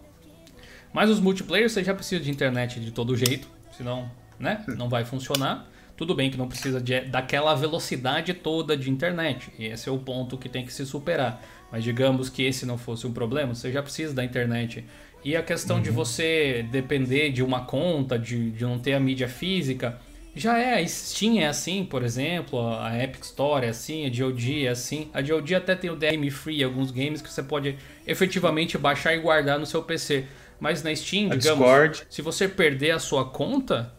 [0.92, 5.04] Mas os multiplayer você já precisa de internet de todo jeito, senão, né, não vai
[5.04, 5.68] funcionar.
[5.96, 9.98] Tudo bem que não precisa de, daquela velocidade toda de internet, e esse é o
[9.98, 11.40] ponto que tem que se superar.
[11.70, 14.84] Mas digamos que esse não fosse um problema, você já precisa da internet.
[15.24, 19.28] E a questão de você depender de uma conta, de, de não ter a mídia
[19.28, 19.98] física,
[20.36, 24.66] Já é, a Steam é assim, por exemplo, a Epic Store é assim, a GOG
[24.66, 25.08] é assim.
[25.14, 29.20] A GOG até tem o DM Free, alguns games que você pode efetivamente baixar e
[29.20, 30.24] guardar no seu PC.
[30.58, 32.02] Mas na Steam, a digamos, Discord.
[32.10, 33.92] se você perder a sua conta,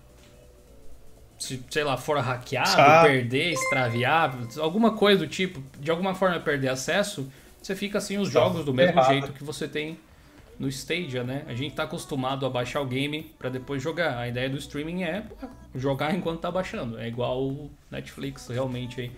[1.37, 3.03] se, sei lá, for hackeado, ah.
[3.03, 7.29] perder, extraviar, alguma coisa do tipo, de alguma forma perder acesso,
[7.61, 9.11] você fica assim os jogos do mesmo errado.
[9.11, 9.97] jeito que você tem
[10.57, 11.43] no Stadia, né?
[11.47, 14.17] A gente tá acostumado a baixar o game para depois jogar.
[14.17, 15.23] A ideia do streaming é
[15.73, 16.97] jogar enquanto tá baixando.
[16.99, 19.11] É igual o Netflix, realmente aí.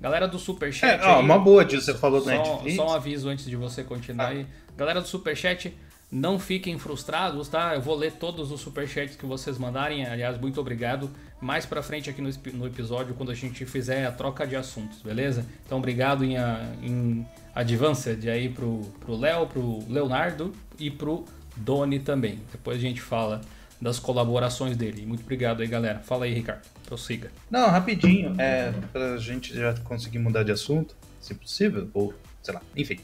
[0.00, 1.02] Galera do Superchat.
[1.02, 2.76] É, ó, uma boa disso, você falou do só, Netflix.
[2.76, 4.28] Só um aviso antes de você continuar ah.
[4.28, 4.46] aí.
[4.76, 5.74] Galera do Superchat,
[6.10, 7.74] não fiquem frustrados, tá?
[7.74, 10.06] Eu vou ler todos os superchats que vocês mandarem.
[10.06, 11.10] Aliás, muito obrigado.
[11.44, 15.02] Mais pra frente aqui no, no episódio, quando a gente fizer a troca de assuntos,
[15.02, 15.44] beleza?
[15.66, 16.36] Então, obrigado em,
[16.82, 22.40] em Advanced aí pro, Léo, pro Leonardo e pro Doni também.
[22.50, 23.42] Depois a gente fala
[23.78, 25.04] das colaborações dele.
[25.04, 25.98] Muito obrigado aí, galera.
[25.98, 26.62] Fala aí, Ricardo.
[26.86, 27.30] Prossiga.
[27.50, 28.34] Não, rapidinho.
[28.40, 32.98] É, pra gente já conseguir mudar de assunto, se possível, ou sei lá, enfim.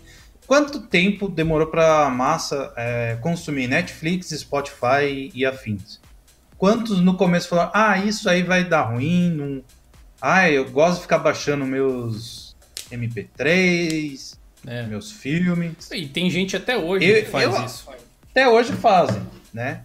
[0.46, 5.99] Quanto tempo demorou para a massa é, consumir Netflix, Spotify e afins?
[6.60, 9.64] Quantos no começo falaram, ah, isso aí vai dar ruim, não...
[10.20, 12.54] ah, eu gosto de ficar baixando meus
[12.92, 14.82] MP3, é.
[14.82, 15.90] meus filmes.
[15.90, 17.88] E tem gente até hoje eu, que faz eu, isso.
[18.30, 19.22] Até hoje fazem,
[19.54, 19.84] né?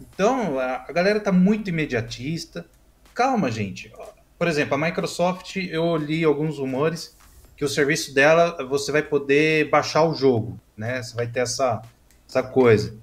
[0.00, 2.64] Então, a galera tá muito imediatista.
[3.12, 3.92] Calma, gente.
[4.38, 7.16] Por exemplo, a Microsoft, eu li alguns rumores
[7.56, 11.02] que o serviço dela você vai poder baixar o jogo, né?
[11.02, 11.82] Você vai ter essa,
[12.28, 12.96] essa coisa.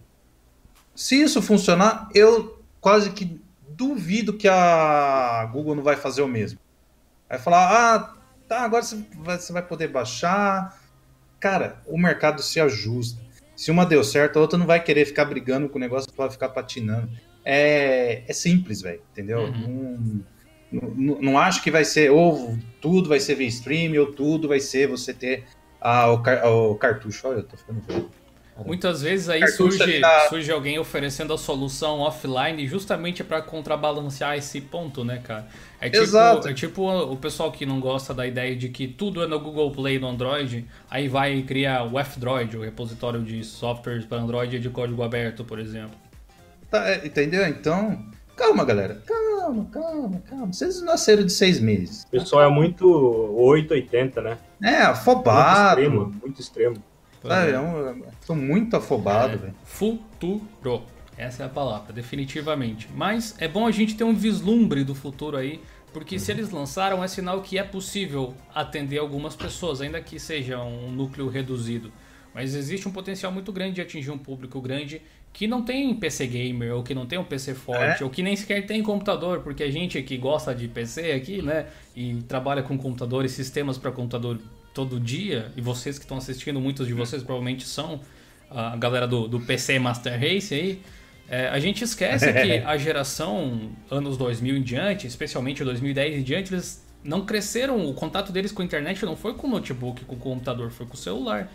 [0.96, 6.60] Se isso funcionar, eu quase que duvido que a Google não vai fazer o mesmo.
[7.30, 8.14] Vai falar, ah,
[8.46, 10.78] tá, agora você vai, você vai poder baixar.
[11.40, 13.24] Cara, o mercado se ajusta.
[13.56, 16.30] Se uma deu certo, a outra não vai querer ficar brigando com o negócio para
[16.30, 17.10] ficar patinando.
[17.46, 19.40] É, é simples, velho, entendeu?
[19.40, 20.22] Uhum.
[20.70, 24.60] Não, não, acho que vai ser ou tudo vai ser via stream ou tudo vai
[24.60, 25.46] ser você ter
[25.80, 27.28] a, o, car, o cartucho.
[27.30, 28.10] Olha, eu tô ficando velho.
[28.66, 30.28] Muitas vezes aí surge, tá...
[30.30, 35.48] surge alguém oferecendo a solução offline justamente para contrabalancear esse ponto, né, cara?
[35.82, 36.48] É tipo, Exato.
[36.48, 39.72] é tipo o pessoal que não gosta da ideia de que tudo é no Google
[39.72, 44.70] Play no Android, aí vai criar o F-Droid, o repositório de softwares para Android de
[44.70, 45.98] código aberto, por exemplo.
[46.70, 47.46] Tá, é, entendeu?
[47.48, 49.02] Então, calma, galera.
[49.06, 50.54] Calma, calma, calma.
[50.54, 52.04] Vocês nasceram de seis meses.
[52.04, 54.38] O pessoal é muito 880, né?
[54.62, 55.82] É, afobado.
[55.82, 56.93] Muito extremo, muito extremo.
[57.26, 59.56] É, é um, tô muito afobado, é, velho.
[59.64, 60.84] Futuro.
[61.18, 62.90] Essa é a palavra, definitivamente.
[62.96, 65.62] Mas é bom a gente ter um vislumbre do futuro aí,
[65.94, 70.60] porque se eles lançaram é sinal que é possível atender algumas pessoas, ainda que seja
[70.60, 71.92] um núcleo reduzido.
[72.34, 76.28] Mas existe um potencial muito grande de atingir um público grande que não tem PC
[76.28, 78.06] gamer, ou que não tem um PC forte, é?
[78.06, 81.66] ou que nem sequer tem computador, porque a gente que gosta de PC aqui, né,
[81.96, 84.40] e trabalha com computador e sistemas para computador
[84.74, 88.02] todo dia, e vocês que estão assistindo, muitos de vocês provavelmente são
[88.50, 90.82] a galera do, do PC Master Race aí,
[91.28, 96.54] é, a gente esquece que a geração anos 2000 em diante, especialmente 2010 em diante,
[96.54, 100.16] eles não cresceram, o contato deles com a internet não foi com o notebook, com
[100.16, 101.52] o computador, foi com o celular.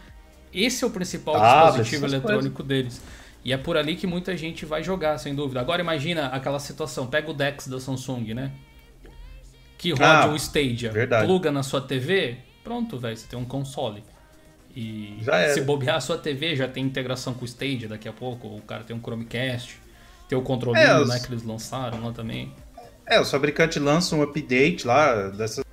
[0.53, 2.67] Esse é o principal ah, dispositivo eletrônico coisas.
[2.67, 3.03] deles.
[3.45, 5.61] E é por ali que muita gente vai jogar, sem dúvida.
[5.61, 8.53] Agora imagina aquela situação, pega o Dex da Samsung, né?
[9.77, 11.25] Que roda ah, o Stadia, verdade.
[11.25, 14.05] pluga na sua TV, pronto, velho, você tem um console.
[14.77, 15.19] E
[15.55, 18.61] se bobear a sua TV já tem integração com o Stadia daqui a pouco, o
[18.61, 19.81] cara tem um Chromecast,
[20.29, 21.09] tem o controle é, os...
[21.09, 22.55] né, que eles lançaram lá também.
[23.07, 25.65] É, os fabricantes lançam um update lá dessas.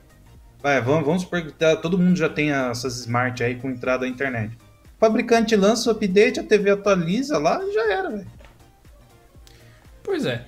[0.64, 4.06] Vai, vamos, vamos supor que tá, todo mundo já tem essas smart aí com entrada
[4.06, 4.56] à internet.
[4.56, 8.28] O fabricante lança o update, a TV atualiza lá e já era, velho.
[10.02, 10.46] Pois é.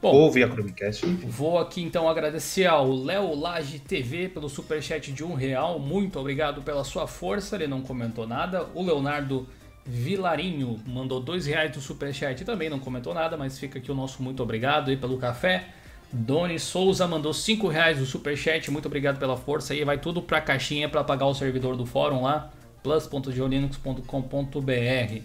[0.00, 1.06] Bom, Ou via Chromecast.
[1.06, 5.78] Vou aqui então agradecer ao Léo Lage TV pelo superchat de um real.
[5.78, 7.56] Muito obrigado pela sua força.
[7.56, 8.66] Ele não comentou nada.
[8.74, 9.46] O Leonardo
[9.86, 14.22] Vilarinho mandou dois reais do superchat também não comentou nada, mas fica aqui o nosso
[14.22, 15.68] muito obrigado aí pelo café.
[16.12, 18.70] Doni Souza mandou cinco reais do superchat.
[18.70, 19.84] Muito obrigado pela força aí.
[19.84, 22.50] Vai tudo pra caixinha para pagar o servidor do fórum lá,
[22.82, 25.22] plus.geolinux.com.br.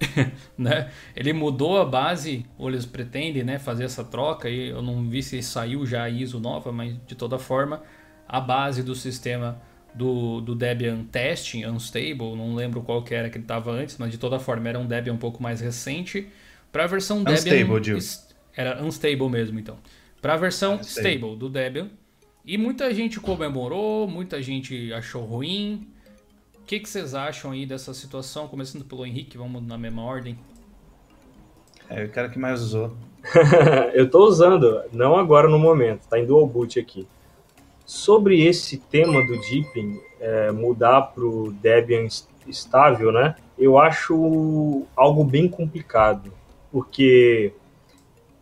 [0.58, 0.90] né?
[1.14, 5.22] Ele mudou a base, ou eles pretendem né, fazer essa troca, e eu não vi
[5.22, 7.80] se saiu já a ISO nova, mas de toda forma,
[8.28, 9.62] a base do sistema
[9.94, 14.10] do, do Debian Testing Unstable, não lembro qual que era que ele estava antes, mas
[14.10, 16.26] de toda forma era um Debian um pouco mais recente.
[16.72, 18.00] Para a versão Unstable, Debian.
[18.56, 19.78] Era Unstable mesmo, então
[20.20, 21.90] para a versão stable do Debian.
[22.44, 25.88] E muita gente comemorou, muita gente achou ruim.
[26.66, 28.48] que, que vocês acham aí dessa situação?
[28.48, 30.38] Começando pelo Henrique, vamos na mesma ordem.
[31.88, 32.96] É o cara que mais usou.
[33.94, 37.06] eu estou usando, não agora no momento, tá em dual boot aqui.
[37.84, 42.06] Sobre esse tema do Deepin é, mudar para o Debian
[42.46, 43.36] estável, né?
[43.58, 46.32] Eu acho algo bem complicado,
[46.70, 47.52] porque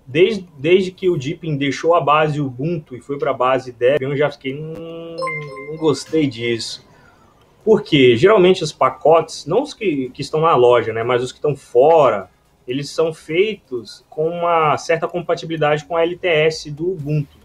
[0.07, 4.11] desde, desde que o Deepin deixou a base Ubuntu e foi para a base Debian,
[4.11, 5.17] eu já fiquei, hum,
[5.69, 6.87] não gostei disso.
[7.64, 11.38] Porque geralmente os pacotes, não os que, que estão na loja, né, mas os que
[11.38, 12.29] estão fora,
[12.69, 17.45] eles são feitos com uma certa compatibilidade com a LTS do Ubuntu.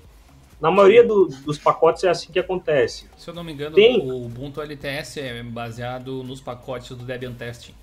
[0.60, 3.10] Na maioria do, dos pacotes é assim que acontece.
[3.18, 3.98] Se eu não me engano, Tem...
[3.98, 7.74] o Ubuntu LTS é baseado nos pacotes do Debian Testing.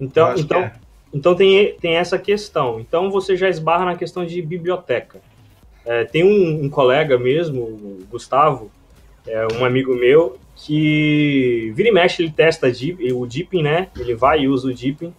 [0.00, 0.74] Então, então, é.
[1.12, 2.80] Então tem, tem essa questão.
[2.80, 5.20] Então você já esbarra na questão de biblioteca.
[5.84, 8.70] É, tem um, um, colega mesmo, o Gustavo,
[9.26, 13.88] é um amigo meu, que vira e mexe, ele testa Deep, o Deepin, né?
[13.98, 15.14] Ele vai e usa o Deepin,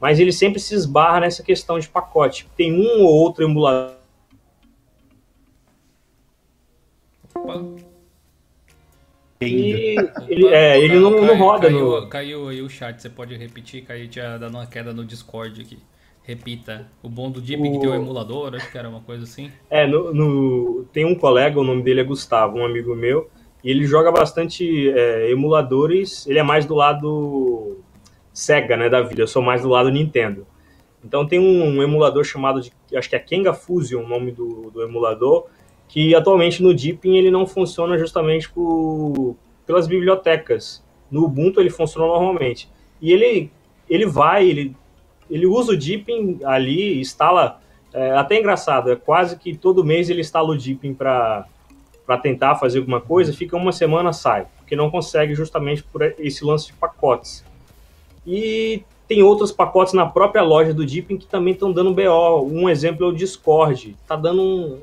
[0.00, 2.48] mas ele sempre se esbarra nessa questão de pacote.
[2.56, 3.96] Tem um ou outro emulador.
[9.46, 9.96] E
[10.28, 12.08] ele, é, ele não, caiu, não roda caiu, no...
[12.08, 15.78] Caiu aí o chat, você pode repetir, caiu tinha dando uma queda no Discord aqui.
[16.22, 16.86] Repita.
[17.02, 17.72] O bom do Deep o...
[17.72, 19.52] que tem o emulador, acho que era uma coisa assim.
[19.68, 23.30] É, no, no, tem um colega, o nome dele é Gustavo, um amigo meu,
[23.62, 27.78] e ele joga bastante é, emuladores, ele é mais do lado
[28.32, 30.46] Sega, né, da vida, eu sou mais do lado Nintendo.
[31.04, 34.70] Então tem um, um emulador chamado de, acho que é Kenga Fusion, o nome do,
[34.70, 35.46] do emulador,
[35.94, 40.82] que atualmente no Deepin ele não funciona justamente por, pelas bibliotecas.
[41.08, 42.68] No Ubuntu ele funciona normalmente.
[43.00, 43.48] E ele,
[43.88, 44.76] ele vai, ele,
[45.30, 47.60] ele usa o Deepin ali, instala,
[47.92, 51.46] é, até engraçado, é quase que todo mês ele instala o Deepin para
[52.20, 56.66] tentar fazer alguma coisa, fica uma semana, sai, porque não consegue justamente por esse lance
[56.66, 57.44] de pacotes.
[58.26, 62.48] E tem outros pacotes na própria loja do Deepin que também estão dando BO.
[62.50, 63.96] Um exemplo é o Discord.
[64.02, 64.80] Está dando um,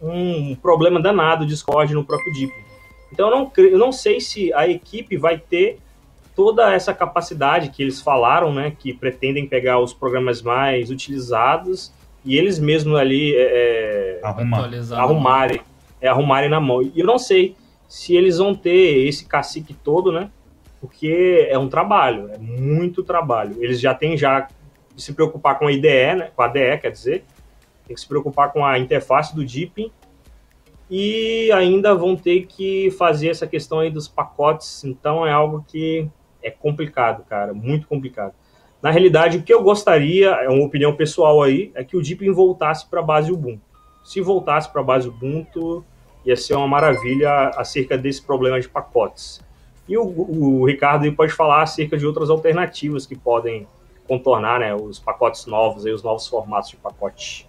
[0.00, 2.64] um problema danado o Discord no próprio Deepin.
[3.12, 5.78] Então eu não, eu não sei se a equipe vai ter
[6.34, 11.92] toda essa capacidade que eles falaram, né, que pretendem pegar os programas mais utilizados
[12.24, 14.68] e eles mesmos ali é, é Arrumar.
[14.92, 15.60] arrumarem
[16.00, 16.82] é, arrumarem na mão.
[16.82, 17.56] E eu não sei
[17.88, 20.30] se eles vão ter esse cacique todo, né?
[20.80, 23.56] Porque é um trabalho, é muito trabalho.
[23.60, 24.48] Eles já têm já
[24.94, 26.30] de se preocupar com a IDE, né?
[26.34, 27.24] Com a DE, quer dizer,
[27.86, 29.90] tem que se preocupar com a interface do Deepin
[30.90, 34.84] e ainda vão ter que fazer essa questão aí dos pacotes.
[34.84, 36.08] Então é algo que
[36.42, 38.34] é complicado, cara, muito complicado.
[38.82, 42.30] Na realidade, o que eu gostaria, é uma opinião pessoal aí, é que o Deepin
[42.32, 43.62] voltasse para a base Ubuntu.
[44.04, 45.82] Se voltasse para a base Ubuntu,
[46.24, 49.40] ia ser uma maravilha acerca desse problema de pacotes.
[49.88, 53.66] E o, o Ricardo pode falar acerca de outras alternativas que podem
[54.06, 57.48] contornar né, os pacotes novos, aí, os novos formatos de pacote.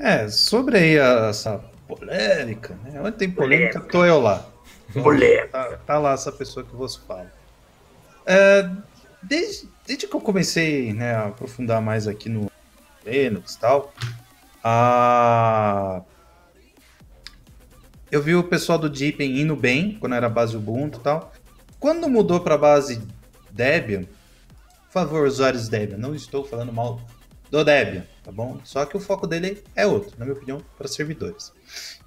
[0.00, 3.00] É, sobre aí essa polêmica, né?
[3.02, 3.92] Onde tem polêmica, polêmica.
[3.92, 4.46] tô eu lá.
[4.94, 5.48] Polêmica.
[5.48, 7.30] Tá, tá, lá essa pessoa que você fala.
[8.24, 8.70] É,
[9.22, 12.50] desde, desde que eu comecei né, a aprofundar mais aqui no
[13.04, 13.92] Linux e tal,
[14.64, 16.02] a
[18.10, 21.32] eu vi o pessoal do Deepin indo bem, quando era base Ubuntu e tal.
[21.78, 23.00] Quando mudou para base
[23.50, 24.02] Debian,
[24.86, 27.00] por favor, usuários Debian, não estou falando mal
[27.50, 28.60] do Debian, tá bom?
[28.62, 31.52] Só que o foco dele é outro, na minha opinião, para servidores.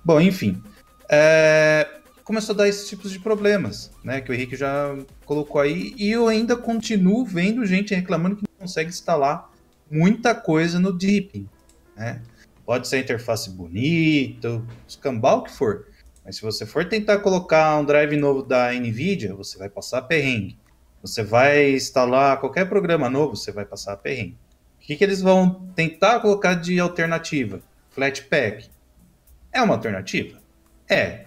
[0.04, 0.64] Bom, enfim,
[1.10, 1.88] é...
[2.24, 4.22] começou a dar esses tipos de problemas, né?
[4.22, 8.66] Que o Henrique já colocou aí, e eu ainda continuo vendo gente reclamando que não
[8.66, 9.52] consegue instalar
[9.92, 11.48] muita coisa no Deepin,
[11.96, 12.22] né?
[12.66, 15.88] Pode ser interface bonita, escambau que for.
[16.26, 20.58] Mas se você for tentar colocar um drive novo da NVIDIA, você vai passar perrengue.
[21.02, 24.38] Você vai instalar qualquer programa novo, você vai passar perrengue.
[24.84, 27.62] O que, que eles vão tentar colocar de alternativa?
[27.92, 28.70] Flatpak.
[29.50, 30.42] É uma alternativa?
[30.90, 31.22] É.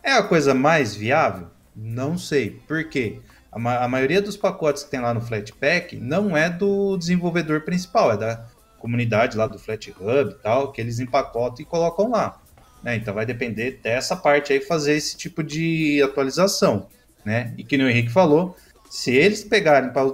[0.00, 1.48] É a coisa mais viável?
[1.74, 2.62] Não sei.
[2.68, 3.18] Por quê?
[3.50, 7.62] A, ma a maioria dos pacotes que tem lá no Flatpak não é do desenvolvedor
[7.62, 8.46] principal, é da
[8.78, 12.40] comunidade lá do FlatHub e tal, que eles empacotam e colocam lá.
[12.84, 12.94] Né?
[12.94, 16.86] Então vai depender dessa parte aí fazer esse tipo de atualização.
[17.24, 17.52] Né?
[17.58, 18.56] E que o Henrique falou,
[18.88, 20.08] se eles pegarem para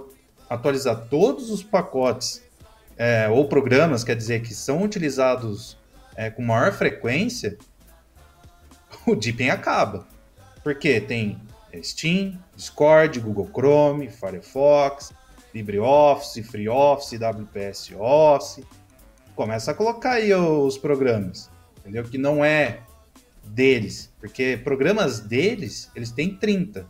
[0.48, 2.47] atualizar todos os pacotes
[2.98, 5.78] é, ou programas, quer dizer, que são utilizados
[6.14, 7.56] é, com maior frequência,
[9.06, 10.06] o Deepin acaba.
[10.62, 11.40] Porque tem
[11.82, 15.12] Steam, Discord, Google Chrome, Firefox,
[15.54, 18.64] LibreOffice, FreeOffice, WPS Office.
[19.34, 21.48] Começa a colocar aí os programas
[21.88, 22.04] entendeu?
[22.04, 22.80] Que não é
[23.42, 26.86] deles, porque programas deles, eles têm 30.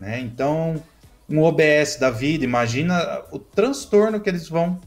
[0.00, 0.20] Né?
[0.20, 0.82] Então,
[1.28, 4.80] um OBS da vida, imagina o transtorno que eles vão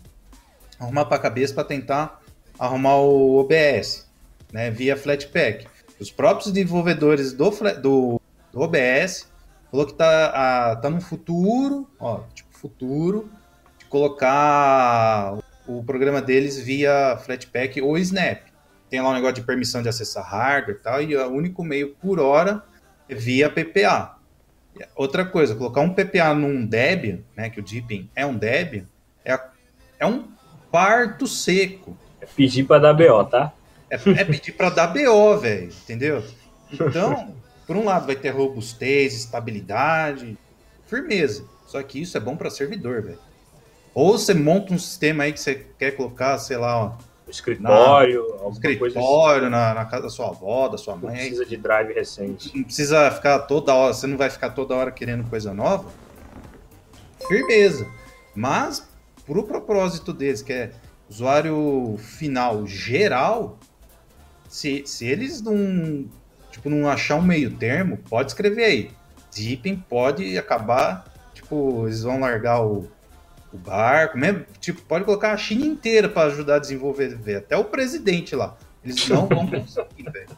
[0.80, 2.22] arrumar para a cabeça para tentar
[2.60, 4.08] arrumar o OBS,
[4.52, 5.68] né, via Flatpak.
[6.00, 7.50] Os próprios desenvolvedores do,
[7.82, 8.22] do,
[8.52, 9.32] do OBS
[9.72, 13.30] falou que tá, a, tá no futuro, ó, tipo futuro,
[13.78, 18.42] de colocar o programa deles via Flatpak ou Snap.
[18.90, 21.96] Tem lá um negócio de permissão de acessar hardware e tal, e o único meio
[21.96, 22.64] por hora
[23.10, 24.16] é via PPA.
[24.96, 28.86] Outra coisa, colocar um PPA num Debian, né, que o Deepin é um Debian,
[29.24, 29.40] é,
[30.00, 30.35] é um
[30.76, 31.98] parto seco.
[32.20, 33.54] É pedir para dar BO, tá?
[33.90, 36.22] É, é pedir para dar BO, velho, entendeu?
[36.70, 37.34] Então,
[37.66, 40.38] por um lado vai ter robustez, estabilidade,
[40.86, 41.46] firmeza.
[41.66, 43.20] Só que isso é bom para servidor, velho.
[43.94, 46.98] Ou você monta um sistema aí que você quer colocar, sei lá, ó,
[47.30, 49.52] escritório, na, escritório assim.
[49.52, 51.12] na, na, casa da sua avó, da sua mãe.
[51.12, 52.52] Não precisa de drive recente.
[52.54, 55.90] Não precisa ficar toda hora, você não vai ficar toda hora querendo coisa nova.
[57.30, 57.88] Firmeza.
[58.36, 58.86] Mas,
[59.26, 60.72] pro propósito deles, que é
[61.10, 63.60] usuário final geral,
[64.48, 66.06] se, se eles não,
[66.52, 68.92] tipo, não achar um meio termo, pode escrever aí.
[69.36, 72.88] Deepin pode acabar, tipo, eles vão largar o,
[73.52, 77.66] o barco, mesmo, tipo, pode colocar a China inteira para ajudar a desenvolver, até o
[77.66, 78.58] presidente lá.
[78.84, 80.30] Eles não vão conseguir, velho.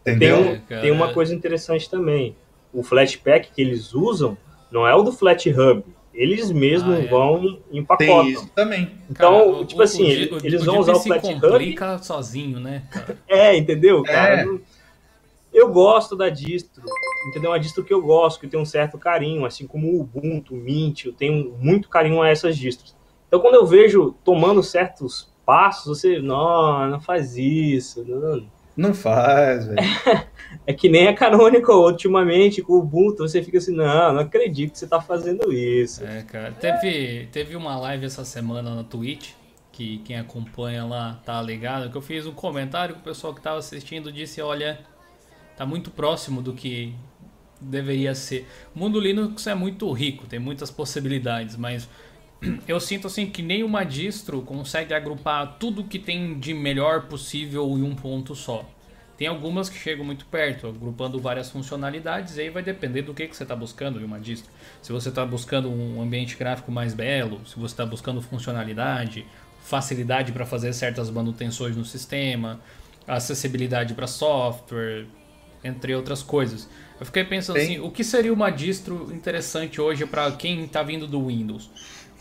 [0.00, 0.60] Entendeu?
[0.68, 2.36] Tem, tem, uma coisa interessante também.
[2.72, 4.36] O Flatpak que eles usam
[4.70, 5.84] não é o do Flat Hub.
[6.14, 7.06] Eles mesmos ah, é.
[7.06, 8.22] vão empacotam.
[8.22, 8.92] Tem isso também.
[9.10, 12.04] Então, cara, tipo o, assim, o, eles o, vão usar o Flat Hub.
[12.04, 12.84] sozinho, né?
[12.90, 13.18] Cara?
[13.26, 14.42] É, entendeu, cara?
[14.42, 14.58] É.
[15.52, 16.82] Eu gosto da distro,
[17.28, 17.50] entendeu?
[17.50, 20.56] Uma distro que eu gosto, que tem um certo carinho, assim como o Ubuntu, o
[20.56, 22.94] Mint, eu tenho muito carinho a essas distros.
[23.28, 28.46] Então, quando eu vejo tomando certos passos, você, não, não faz isso, não,
[28.76, 29.78] não faz, velho.
[30.66, 34.72] É, que nem a Canonical ultimamente com o Ubuntu, você fica assim, não, não acredito
[34.72, 36.04] que você tá fazendo isso.
[36.04, 36.52] É, cara.
[36.52, 39.32] Teve, teve uma live essa semana na Twitch,
[39.72, 43.42] que quem acompanha lá tá ligado, que eu fiz um comentário que o pessoal que
[43.42, 44.78] tava assistindo disse, olha,
[45.56, 46.94] tá muito próximo do que
[47.60, 48.46] deveria ser.
[48.74, 51.88] O mundo Linux é muito rico, tem muitas possibilidades, mas
[52.68, 57.82] eu sinto assim que nenhuma distro consegue agrupar tudo que tem de melhor possível em
[57.82, 58.68] um ponto só.
[59.16, 63.28] Tem algumas que chegam muito perto, agrupando várias funcionalidades, e aí vai depender do que,
[63.28, 64.50] que você está buscando em uma distro.
[64.82, 69.24] Se você está buscando um ambiente gráfico mais belo, se você está buscando funcionalidade,
[69.62, 72.60] facilidade para fazer certas manutenções no sistema,
[73.06, 75.06] acessibilidade para software,
[75.62, 76.68] entre outras coisas.
[76.98, 81.06] Eu fiquei pensando assim, o que seria uma distro interessante hoje para quem está vindo
[81.06, 81.70] do Windows?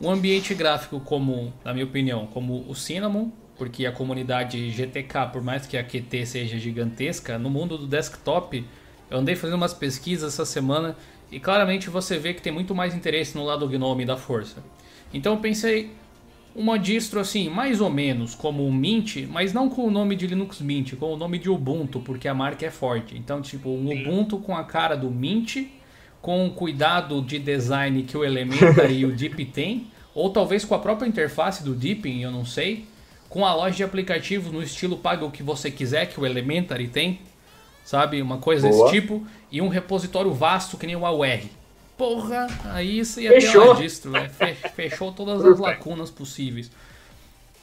[0.02, 5.42] Um ambiente gráfico como, na minha opinião, como o Cinnamon, porque a comunidade GTK, por
[5.42, 8.66] mais que a QT seja gigantesca, no mundo do desktop,
[9.10, 10.98] eu andei fazendo umas pesquisas essa semana
[11.32, 14.64] e claramente você vê que tem muito mais interesse no lado Gnome da força.
[15.14, 15.92] Então eu pensei,
[16.56, 20.28] uma distro assim, mais ou menos como o Mint, mas não com o nome de
[20.28, 23.18] Linux Mint, com o nome de Ubuntu, porque a marca é forte.
[23.18, 23.92] Então, tipo, um.
[23.92, 25.58] Ubuntu com a cara do Mint,
[26.24, 30.74] com o cuidado de design que o Elementary e o Deep tem, ou talvez com
[30.74, 32.86] a própria interface do Deepin, eu não sei,
[33.28, 36.88] com a loja de aplicativos no estilo paga o que você quiser, que o Elementary
[36.88, 37.20] tem,
[37.84, 38.22] sabe?
[38.22, 38.86] Uma coisa Boa.
[38.86, 41.42] desse tipo, e um repositório vasto que nem o AUR
[41.98, 43.62] porra, aí isso ia Fechou.
[43.62, 44.30] ter uma distro, né?
[44.76, 46.72] Fechou todas as lacunas possíveis.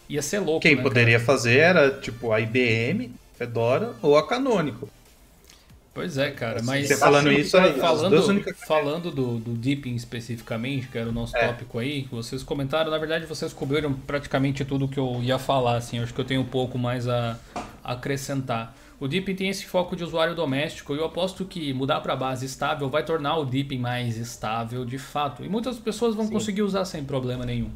[0.08, 0.60] Ia ser louco.
[0.60, 1.24] Quem né, poderia cara?
[1.24, 4.88] fazer era tipo a IBM, Fedora ou a Canonical.
[5.92, 10.86] Pois é, cara, mas Você falando assim, isso aí, falando, falando do, do Deepin especificamente,
[10.86, 11.48] que era o nosso é.
[11.48, 15.98] tópico aí, vocês comentaram, na verdade vocês cobriram praticamente tudo que eu ia falar, assim,
[15.98, 17.36] acho que eu tenho um pouco mais a,
[17.82, 18.72] a acrescentar.
[19.00, 22.44] O Deepin tem esse foco de usuário doméstico e eu aposto que mudar para base
[22.44, 25.42] estável vai tornar o Deepin mais estável de fato.
[25.42, 26.32] E muitas pessoas vão Sim.
[26.32, 27.70] conseguir usar sem problema nenhum.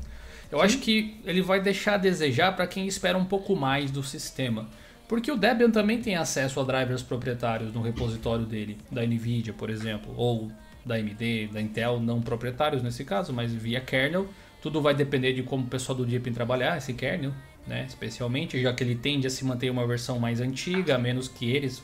[0.52, 0.64] Eu Sim.
[0.64, 4.68] acho que ele vai deixar a desejar para quem espera um pouco mais do sistema.
[5.08, 9.68] Porque o Debian também tem acesso a drivers proprietários no repositório dele, da NVIDIA, por
[9.68, 10.50] exemplo, ou
[10.84, 14.26] da AMD, da Intel, não proprietários nesse caso, mas via kernel.
[14.62, 17.32] Tudo vai depender de como o pessoal do Deepin trabalhar esse kernel
[17.66, 17.84] né?
[17.88, 21.50] Especialmente já que ele tende a se manter uma versão mais antiga, a menos que
[21.50, 21.82] eles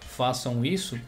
[0.00, 0.98] façam isso.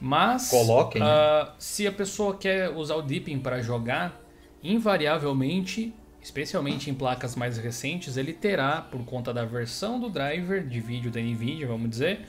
[0.00, 1.00] Mas Coloquem.
[1.00, 4.20] Uh, se a pessoa quer usar o Deepin para jogar,
[4.62, 10.80] invariavelmente, especialmente em placas mais recentes, ele terá, por conta da versão do driver de
[10.80, 12.20] vídeo da Nvidia, vamos dizer,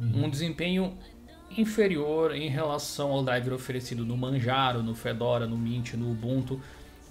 [0.00, 0.24] uhum.
[0.24, 0.96] um desempenho
[1.56, 6.60] inferior em relação ao driver oferecido no Manjaro, no Fedora, no Mint, no Ubuntu.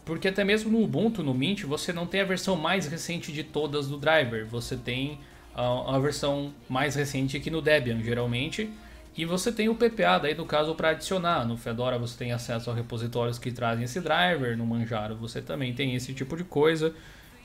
[0.04, 3.44] Porque até mesmo no Ubuntu, no Mint, você não tem a versão mais recente de
[3.44, 4.46] todas do driver.
[4.48, 5.20] Você tem
[5.54, 8.70] a, a versão mais recente aqui no Debian, geralmente.
[9.18, 11.46] E você tem o PPA, daí no caso, para adicionar.
[11.46, 15.74] No Fedora você tem acesso a repositórios que trazem esse driver, no Manjaro você também
[15.74, 16.94] tem esse tipo de coisa.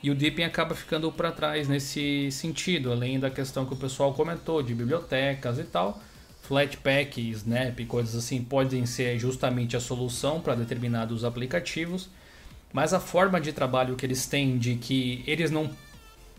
[0.03, 4.13] E o Deepin acaba ficando para trás nesse sentido, além da questão que o pessoal
[4.13, 6.01] comentou de bibliotecas e tal.
[6.41, 12.09] Flatpak, Snap, coisas assim podem ser justamente a solução para determinados aplicativos,
[12.73, 15.69] mas a forma de trabalho que eles têm de que eles não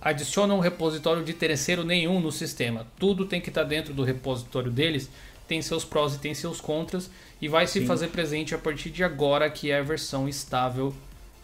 [0.03, 2.87] adicionam repositório de terceiro nenhum no sistema.
[2.99, 5.09] Tudo tem que estar tá dentro do repositório deles,
[5.47, 7.81] tem seus prós e tem seus contras, e vai Sim.
[7.81, 10.93] se fazer presente a partir de agora, que é a versão estável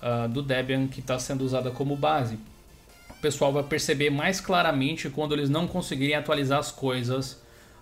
[0.03, 2.39] uh, do Debian que está sendo usada como base.
[3.11, 7.41] O pessoal vai perceber mais claramente quando eles não conseguirem atualizar as coisas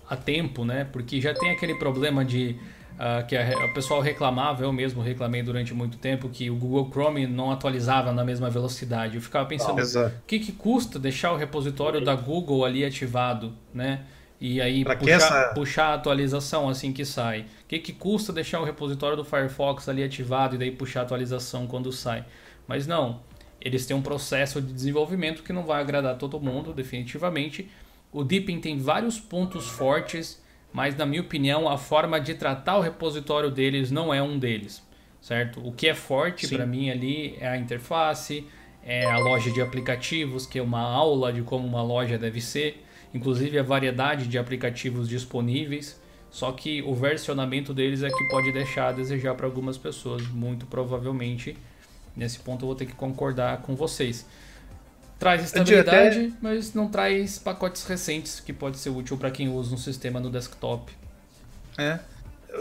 [0.09, 0.87] a tempo, né?
[0.93, 2.57] Porque já tem aquele problema de
[2.97, 6.91] uh, que a, o pessoal reclamava, eu mesmo reclamei durante muito tempo que o Google
[6.91, 9.17] Chrome não atualizava na mesma velocidade.
[9.17, 14.01] Eu ficava pensando, o que, que custa deixar o repositório da Google ali ativado, né?
[14.39, 15.53] E aí puxar, essa...
[15.55, 17.41] puxar a atualização assim que sai.
[17.41, 21.03] O que, que custa deixar o repositório do Firefox ali ativado e daí puxar a
[21.05, 22.25] atualização quando sai?
[22.69, 23.21] Mas não,
[23.61, 27.71] eles têm um processo de desenvolvimento que não vai agradar todo mundo, definitivamente.
[28.13, 30.41] O Deepin tem vários pontos fortes,
[30.77, 34.83] mas na minha opinião a forma de tratar o repositório deles não é um deles,
[35.23, 35.67] certo?
[35.67, 38.47] O que é forte para mim ali é a interface,
[38.85, 42.85] é a loja de aplicativos, que é uma aula de como uma loja deve ser,
[43.15, 45.99] inclusive a variedade de aplicativos disponíveis.
[46.31, 50.67] Só que o versionamento deles é que pode deixar a desejar para algumas pessoas, muito
[50.67, 51.57] provavelmente.
[52.15, 54.27] Nesse ponto eu vou ter que concordar com vocês.
[55.19, 56.33] Traz estabilidade, até...
[56.41, 60.31] mas não traz pacotes recentes que pode ser útil para quem usa um sistema no
[60.31, 60.93] desktop.
[61.79, 61.99] É.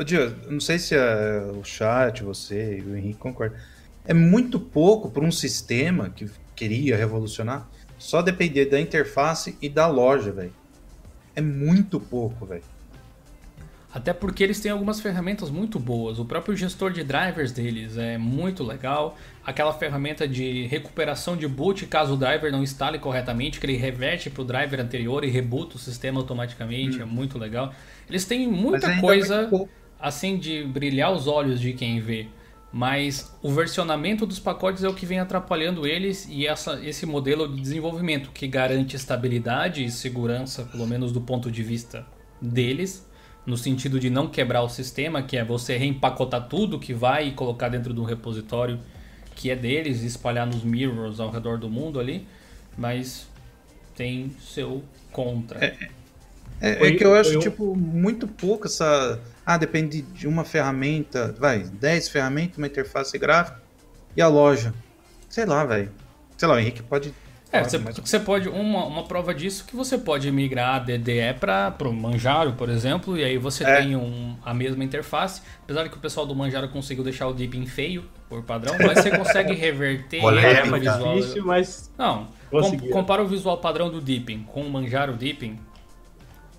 [0.03, 3.57] Dio, não sei se é o chat, você e o Henrique concordam.
[4.05, 9.87] É muito pouco para um sistema que queria revolucionar só depender da interface e da
[9.87, 10.53] loja, velho.
[11.35, 12.63] É muito pouco, velho.
[13.95, 16.19] Até porque eles têm algumas ferramentas muito boas.
[16.19, 19.17] O próprio gestor de drivers deles é muito legal.
[19.41, 24.29] Aquela ferramenta de recuperação de boot caso o driver não instale corretamente, que ele reverte
[24.29, 26.97] para o driver anterior e rebuta o sistema automaticamente.
[26.97, 27.03] Hum.
[27.03, 27.73] É muito legal.
[28.09, 29.49] Eles têm muita coisa
[29.97, 32.27] assim de brilhar os olhos de quem vê.
[32.73, 37.47] Mas o versionamento dos pacotes é o que vem atrapalhando eles e essa, esse modelo
[37.47, 42.05] de desenvolvimento que garante estabilidade e segurança, pelo menos do ponto de vista
[42.41, 43.07] deles
[43.45, 47.31] no sentido de não quebrar o sistema, que é você reempacotar tudo que vai e
[47.31, 48.79] colocar dentro de um repositório
[49.35, 52.25] que é deles, e espalhar nos mirrors ao redor do mundo ali,
[52.77, 53.27] mas
[53.95, 55.63] tem seu contra.
[55.63, 55.75] É,
[56.61, 57.39] é, é que eu acho, eu...
[57.39, 59.19] tipo, muito pouco essa.
[59.45, 63.61] Ah, depende de uma ferramenta, vai, 10 ferramentas, uma interface gráfica
[64.15, 64.73] e a loja.
[65.29, 65.91] Sei lá, velho.
[66.37, 67.13] Sei lá, o Henrique pode
[67.57, 68.49] é, você, você pode.
[68.49, 73.17] Uma, uma prova disso que você pode migrar a DDE para o Manjaro, por exemplo,
[73.17, 73.81] e aí você é.
[73.81, 75.41] tem um, a mesma interface.
[75.63, 79.15] Apesar que o pessoal do Manjaro conseguiu deixar o Deepin feio, por padrão, mas você
[79.15, 81.15] consegue reverter é o visual.
[81.15, 81.91] difícil, mas.
[81.97, 85.59] Não, com, compara o visual padrão do Deepin com o Manjaro Deepin,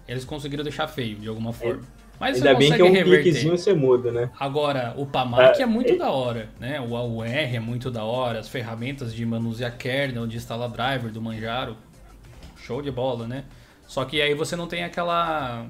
[0.07, 1.83] eles conseguiram deixar feio de alguma forma.
[1.83, 1.96] É.
[2.19, 3.51] Mas Ainda bem que é um reverter.
[3.51, 4.31] você muda, né?
[4.39, 5.97] Agora, o PAMAC é, é muito é...
[5.97, 6.81] da hora, né?
[6.81, 11.21] O AUR é muito da hora, as ferramentas de manusear kernel, de instalar driver do
[11.21, 11.77] Manjaro,
[12.57, 13.45] show de bola, né?
[13.87, 15.67] Só que aí você não tem aquela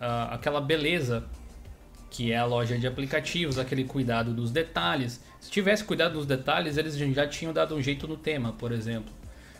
[0.00, 1.24] uh, aquela beleza
[2.10, 5.22] que é a loja de aplicativos, aquele cuidado dos detalhes.
[5.40, 9.12] Se tivesse cuidado dos detalhes, eles já tinham dado um jeito no tema, por exemplo.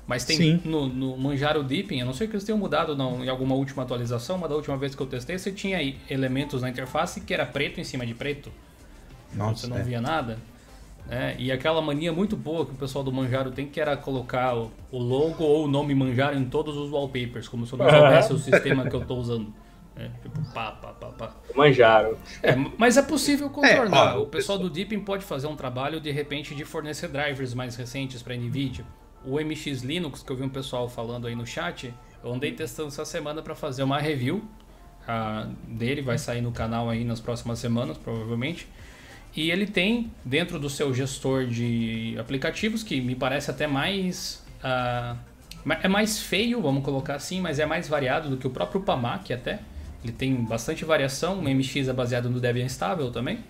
[0.09, 0.62] Mas tem Sim.
[0.64, 3.82] no, no Manjaro Deepin, eu não sei que eles tenham mudado não, em alguma última
[3.82, 7.34] atualização, mas da última vez que eu testei, você tinha aí elementos na interface que
[7.34, 8.50] era preto em cima de preto.
[9.34, 9.82] Nossa, você não é.
[9.82, 10.38] via nada.
[11.11, 14.56] É, e aquela mania muito boa que o pessoal do Manjaro tem, que era colocar
[14.56, 17.88] o, o logo ou o nome Manjaro em todos os wallpapers, como se eu não
[17.90, 19.52] soubesse o sistema que eu estou usando.
[19.94, 21.32] É, tipo, pá, pá, pá, pá.
[21.54, 22.16] Manjaro.
[22.42, 24.14] É, mas é possível contornar.
[24.14, 27.52] É, ó, o pessoal do Deepin pode fazer um trabalho, de repente, de fornecer drivers
[27.52, 28.86] mais recentes para NVIDIA
[29.28, 31.92] o MX Linux, que eu vi um pessoal falando aí no chat,
[32.24, 34.42] eu andei testando essa semana para fazer uma review
[35.08, 38.66] uh, dele, vai sair no canal aí nas próximas semanas, provavelmente.
[39.36, 44.42] E ele tem dentro do seu gestor de aplicativos, que me parece até mais.
[44.58, 45.16] Uh,
[45.82, 49.32] é mais feio, vamos colocar assim, mas é mais variado do que o próprio Pamac
[49.32, 49.60] até.
[50.02, 53.40] Ele tem bastante variação, o MX é baseado no Debian estável também.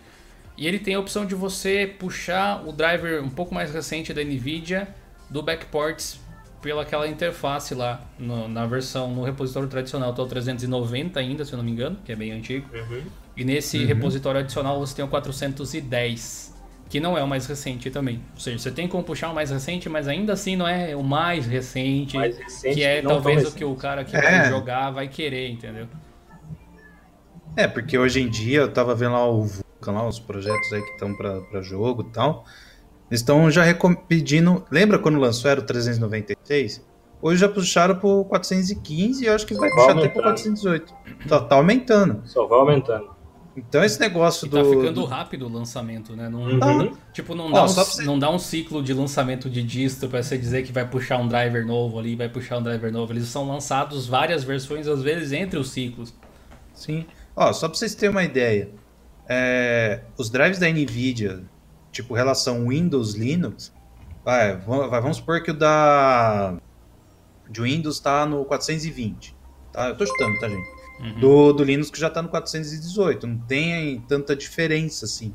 [0.56, 4.24] E ele tem a opção de você puxar o driver um pouco mais recente da
[4.24, 4.88] NVIDIA
[5.30, 6.20] do backports
[6.60, 11.52] pela aquela interface lá no, na versão no repositório tradicional tá o 390 ainda, se
[11.52, 12.66] eu não me engano, que é bem antigo.
[12.74, 13.02] Uhum.
[13.36, 13.86] E nesse uhum.
[13.86, 16.54] repositório adicional você tem o 410,
[16.88, 18.20] que não é o mais recente também.
[18.34, 21.02] Ou seja, você tem como puxar o mais recente, mas ainda assim não é o
[21.02, 24.20] mais recente, mais recente que é talvez o que o cara que é.
[24.20, 25.86] vai jogar vai querer, entendeu?
[27.56, 30.82] É, porque hoje em dia eu tava vendo lá o Vulkan, lá, os projetos aí
[30.82, 32.44] que estão para jogo e tal.
[33.10, 33.62] Eles estão já
[34.06, 34.64] pedindo.
[34.70, 36.86] Lembra quando lançou era o 396?
[37.20, 40.94] Hoje já puxaram pro 415 e eu acho que vai, vai puxar até pro 418.
[41.28, 42.22] Tá, tá aumentando.
[42.24, 43.18] Só vai aumentando.
[43.56, 44.56] Então esse negócio e do.
[44.56, 46.28] Tá ficando rápido o lançamento, né?
[46.28, 46.96] Não, uhum.
[47.12, 48.04] Tipo, não dá, oh, um, você...
[48.04, 51.26] não dá um ciclo de lançamento de distro para você dizer que vai puxar um
[51.26, 53.12] driver novo ali, vai puxar um driver novo.
[53.12, 56.14] Eles são lançados várias versões, às vezes, entre os ciclos.
[56.72, 57.04] Sim.
[57.34, 58.70] Ó, só pra vocês terem uma ideia.
[59.28, 61.42] É, os drives da NVIDIA,
[62.02, 63.72] tipo, relação Windows-Linux,
[64.24, 66.56] vai, vamos supor que o da
[67.50, 69.34] de Windows tá no 420.
[69.72, 69.88] Tá?
[69.88, 70.68] Eu tô chutando, tá, gente?
[71.00, 71.20] Uhum.
[71.20, 73.26] Do, do Linux que já está no 418.
[73.26, 75.34] Não tem tanta diferença assim.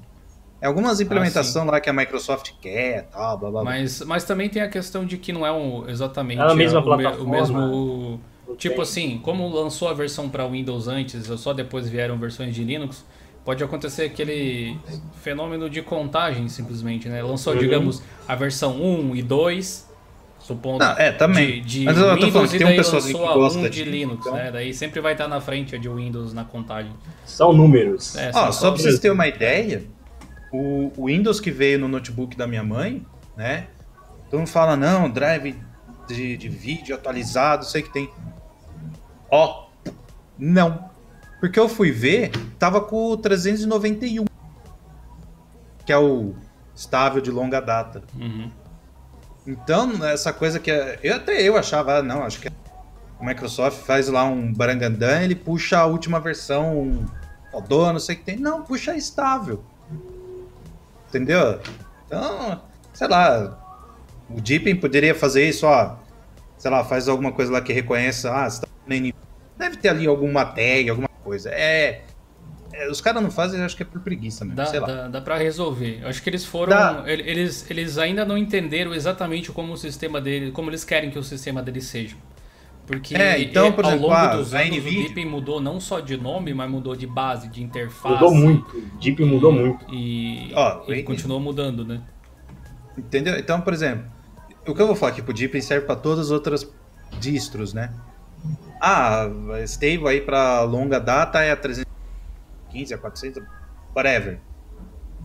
[0.62, 3.72] É algumas implementações ah, lá que a Microsoft quer, tal, blá, blá, blá.
[3.72, 6.82] Mas, mas também tem a questão de que não é um, exatamente é a mesma
[6.82, 7.24] plataforma.
[7.24, 8.22] o mesmo.
[8.58, 12.64] Tipo assim, como lançou a versão para Windows antes, ou só depois vieram versões de
[12.64, 13.04] Linux,
[13.44, 14.78] pode acontecer aquele
[15.22, 17.22] fenômeno de contagem simplesmente, né?
[17.22, 17.60] Lançou, uhum.
[17.60, 19.94] digamos, a versão 1 e 2,
[20.44, 20.84] Supondo.
[20.84, 21.62] Não, é, também.
[21.62, 23.84] De, de Mas eu tô falando que tem um pessoal que gosta um de, de
[23.86, 24.34] Linux, então.
[24.34, 24.52] né?
[24.52, 26.92] Daí sempre vai estar na frente a de Windows na contagem.
[27.26, 28.18] São números.
[28.18, 29.86] É, são só para vocês terem uma ideia,
[30.52, 33.06] o, Windows que veio no notebook da minha mãe,
[33.38, 33.68] né?
[34.30, 35.56] Todo mundo fala, não, drive
[36.10, 38.10] de, de vídeo atualizado, sei que tem.
[39.32, 39.68] Ó,
[40.38, 40.92] não.
[41.44, 44.24] Porque eu fui ver, tava com o 391,
[45.86, 46.34] que é o
[46.74, 48.02] estável de longa data.
[48.18, 48.50] Uhum.
[49.46, 50.72] Então, essa coisa que.
[51.04, 52.54] Eu até eu achava, ah, não, acho que a
[53.20, 57.06] Microsoft faz lá um barangandã, ele puxa a última versão
[57.52, 58.38] fodona, não sei o que tem.
[58.38, 59.62] Não, puxa estável.
[61.10, 61.60] Entendeu?
[62.08, 62.62] Então,
[62.94, 63.60] sei lá.
[64.30, 65.98] O Deepin poderia fazer isso, ó.
[66.58, 68.34] Sei lá, faz alguma coisa lá que reconheça.
[68.34, 68.68] Ah, você tá
[69.58, 71.50] Deve ter ali alguma tag, alguma coisa.
[71.50, 72.02] É.
[72.74, 74.88] É, os caras não fazem, acho que é por preguiça mesmo, dá, sei lá.
[74.88, 76.00] Dá, dá pra resolver.
[76.02, 76.72] Eu acho que eles foram.
[76.72, 77.04] Dá.
[77.06, 80.52] Eles, eles ainda não entenderam exatamente como o sistema dele.
[80.52, 82.16] como eles querem que o sistema deles seja.
[82.86, 86.02] Porque é, então, por ao exemplo, longo ah, dos anos o Deep mudou não só
[86.02, 88.14] de nome, mas mudou de base, de interface.
[88.16, 88.82] Mudou muito.
[89.00, 89.86] Deep mudou muito.
[89.90, 90.52] E,
[90.90, 92.02] e continuou mudando, né?
[92.98, 93.38] Entendeu?
[93.40, 94.06] Então, por exemplo,
[94.68, 96.70] o que eu vou falar aqui pro Deep serve para todas as outras
[97.20, 97.94] distros, né?
[98.82, 99.28] Ah,
[99.66, 101.94] stable aí para longa data é a 300
[102.74, 103.44] 15 a 400,
[103.96, 104.40] whatever.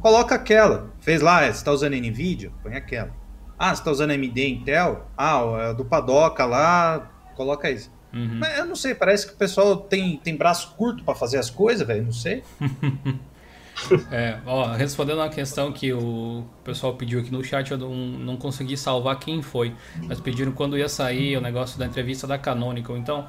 [0.01, 0.93] Coloca aquela.
[1.01, 2.53] Fez lá, você está usando NVIDIA?
[2.63, 3.11] Põe aquela.
[3.59, 5.09] Ah, você está usando AMD Intel?
[5.17, 7.91] Ah, do Padoca lá, coloca isso.
[8.13, 8.39] Uhum.
[8.39, 11.51] Mas eu não sei, parece que o pessoal tem, tem braço curto para fazer as
[11.51, 12.45] coisas, velho, não sei.
[14.11, 18.37] é, ó, respondendo uma questão que o pessoal pediu aqui no chat, eu não, não
[18.37, 22.97] consegui salvar quem foi, mas pediram quando ia sair o negócio da entrevista da Canonical.
[22.97, 23.29] Então,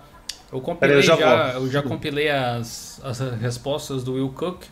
[0.52, 4.64] eu compilei eu já, já eu já compilei as, as respostas do Will Cook.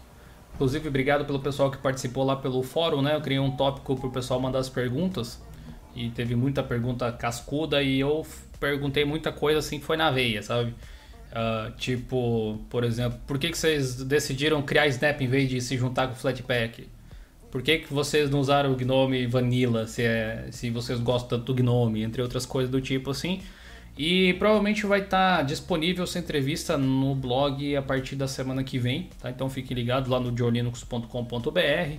[0.56, 3.16] Inclusive, obrigado pelo pessoal que participou lá pelo fórum, né?
[3.16, 5.40] Eu criei um tópico para o pessoal mandar as perguntas.
[5.96, 8.26] E teve muita pergunta cascuda e eu
[8.60, 10.74] perguntei muita coisa assim que foi na veia, sabe?
[11.32, 15.78] Uh, tipo, por exemplo, por que, que vocês decidiram criar Snap em vez de se
[15.78, 16.88] juntar com o Flatpak?
[17.52, 21.54] Por que, que vocês não usaram o Gnome Vanilla se, é, se vocês gostam do
[21.54, 22.04] Gnome?
[22.04, 23.42] Entre outras coisas do tipo assim.
[23.98, 28.78] E provavelmente vai estar tá disponível essa entrevista no blog a partir da semana que
[28.78, 29.30] vem, tá?
[29.30, 31.98] Então fiquem ligados lá no jolinux.com.br.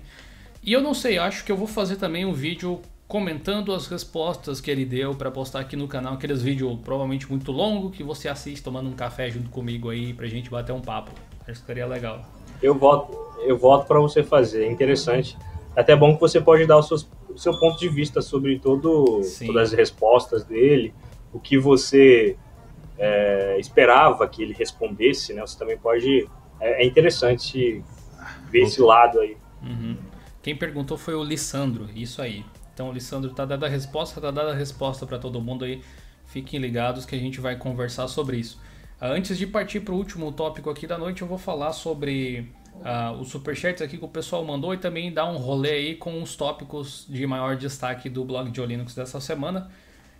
[0.62, 4.60] E eu não sei, acho que eu vou fazer também um vídeo comentando as respostas
[4.60, 8.28] que ele deu para postar aqui no canal, aqueles vídeos provavelmente muito longo que você
[8.28, 11.10] assiste tomando um café junto comigo aí pra gente bater um papo.
[11.48, 12.22] Acho que seria legal.
[12.62, 15.36] Eu voto, eu voto para você fazer, é interessante.
[15.74, 16.98] Até bom que você pode dar o seu,
[17.30, 20.92] o seu ponto de vista sobre todo, todas as respostas dele
[21.32, 22.36] o que você
[22.98, 25.40] é, esperava que ele respondesse, né?
[25.42, 26.28] Você também pode.
[26.60, 27.82] É, é interessante
[28.50, 29.36] ver esse lado aí.
[29.62, 29.96] Uhum.
[30.42, 32.44] Quem perguntou foi o Lissandro, isso aí.
[32.78, 35.82] Então, o Lissandro tá dando a resposta, tá dando a resposta para todo mundo aí.
[36.26, 38.60] Fiquem ligados que a gente vai conversar sobre isso.
[39.00, 43.20] Antes de partir para o último tópico aqui da noite, eu vou falar sobre uh,
[43.20, 46.36] os superchats aqui que o pessoal mandou e também dar um rolê aí com os
[46.36, 49.68] tópicos de maior destaque do blog de Linux dessa semana.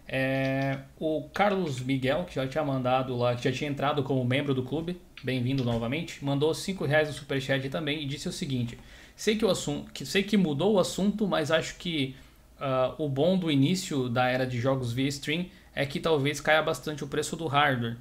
[0.08, 4.52] É, o Carlos Miguel, que já tinha mandado lá, que já tinha entrado como membro
[4.52, 8.76] do clube, bem-vindo novamente, mandou 5 reais no superchat também e disse o seguinte:
[9.14, 12.16] sei que o assunto, que sei que mudou o assunto, mas acho que
[12.60, 16.62] uh, o bom do início da era de jogos via stream é que talvez caia
[16.62, 17.96] bastante o preço do hardware.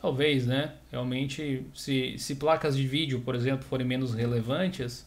[0.00, 0.74] Talvez, né?
[0.90, 5.06] Realmente, se, se placas de vídeo, por exemplo, forem menos relevantes,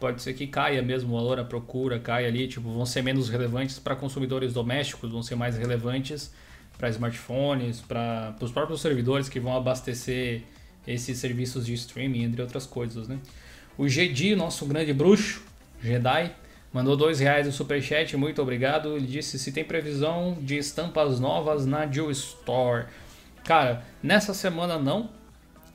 [0.00, 3.28] pode ser que caia mesmo o valor, a procura caia ali, tipo, vão ser menos
[3.28, 6.32] relevantes para consumidores domésticos, vão ser mais relevantes
[6.78, 10.42] para smartphones, para os próprios servidores que vão abastecer
[10.86, 13.18] esses serviços de streaming, entre outras coisas, né?
[13.76, 15.42] O Jedi, nosso grande bruxo,
[15.82, 16.32] Jedi,
[16.72, 18.96] mandou dois reais no superchat, muito obrigado.
[18.96, 22.86] Ele disse se tem previsão de estampas novas na Jill Store.
[23.44, 25.10] Cara, nessa semana não,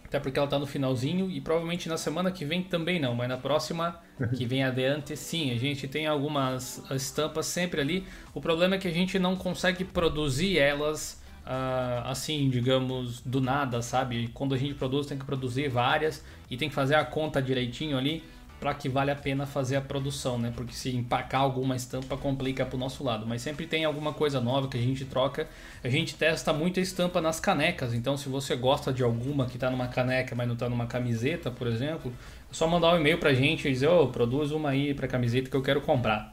[0.04, 3.30] até porque ela tá no finalzinho e provavelmente na semana que vem também não, mas
[3.30, 3.98] na próxima
[4.36, 8.06] que vem adiante sim, a gente tem algumas estampas sempre ali.
[8.34, 13.82] O problema é que a gente não consegue produzir elas uh, assim, digamos, do nada,
[13.82, 14.30] sabe?
[14.34, 17.98] Quando a gente produz, tem que produzir várias e tem que fazer a conta direitinho
[17.98, 18.24] ali
[18.62, 20.54] para que vale a pena fazer a produção, né?
[20.56, 24.68] Porque se empacar alguma estampa complica pro nosso lado, mas sempre tem alguma coisa nova
[24.68, 25.48] que a gente troca.
[25.84, 29.72] A gente testa muita estampa nas canecas, então se você gosta de alguma que tá
[29.72, 32.14] numa caneca, mas não tá numa camiseta, por exemplo,
[32.52, 35.08] é só mandar um e-mail pra gente e dizer, ô, oh, produz uma aí pra
[35.08, 36.32] camiseta que eu quero comprar.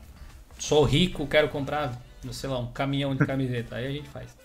[0.59, 1.99] Sou rico, quero comprar,
[2.31, 3.77] sei lá, um caminhão de camiseta.
[3.77, 4.37] Aí a gente faz.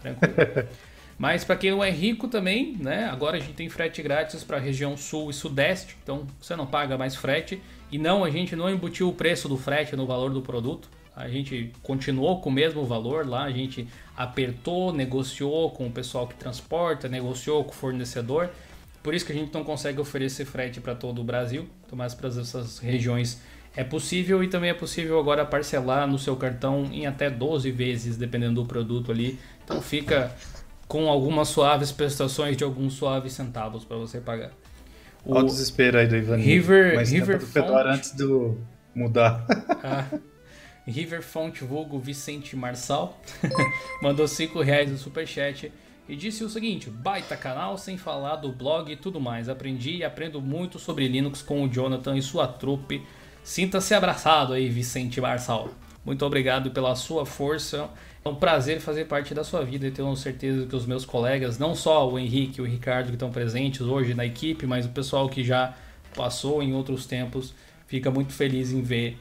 [0.00, 0.34] Tranquilo.
[1.18, 3.06] Mas para quem não é rico também, né?
[3.06, 6.66] Agora a gente tem frete grátis para a região sul e sudeste, então você não
[6.66, 7.60] paga mais frete.
[7.90, 10.90] E não, a gente não embutiu o preço do frete no valor do produto.
[11.14, 16.26] A gente continuou com o mesmo valor lá, a gente apertou, negociou com o pessoal
[16.26, 18.50] que transporta, negociou com o fornecedor.
[19.02, 22.28] Por isso que a gente não consegue oferecer frete para todo o Brasil, mas para
[22.28, 23.40] essas regiões
[23.74, 28.16] é possível e também é possível agora parcelar no seu cartão em até 12 vezes,
[28.16, 29.38] dependendo do produto ali.
[29.64, 30.34] Então fica
[30.88, 34.50] com algumas suaves prestações de alguns suaves centavos para você pagar.
[35.24, 36.36] O Olha o desespero aí do Ivan.
[36.36, 37.68] River, Mas River Font...
[37.86, 38.58] antes do
[38.94, 39.44] mudar.
[39.82, 40.06] ah,
[40.86, 43.20] River Font Vulgo Vicente Marçal
[44.00, 45.72] mandou 5 reais no superchat
[46.08, 49.48] e disse o seguinte: baita canal sem falar do blog e tudo mais.
[49.48, 53.02] Aprendi e aprendo muito sobre Linux com o Jonathan e sua trupe
[53.46, 55.70] Sinta-se abraçado aí, Vicente Marçal.
[56.04, 57.88] Muito obrigado pela sua força.
[58.26, 61.60] É um prazer fazer parte da sua vida e tenho certeza que os meus colegas,
[61.60, 64.88] não só o Henrique e o Ricardo que estão presentes hoje na equipe, mas o
[64.88, 65.76] pessoal que já
[66.12, 67.54] passou em outros tempos,
[67.86, 69.16] fica muito feliz em ver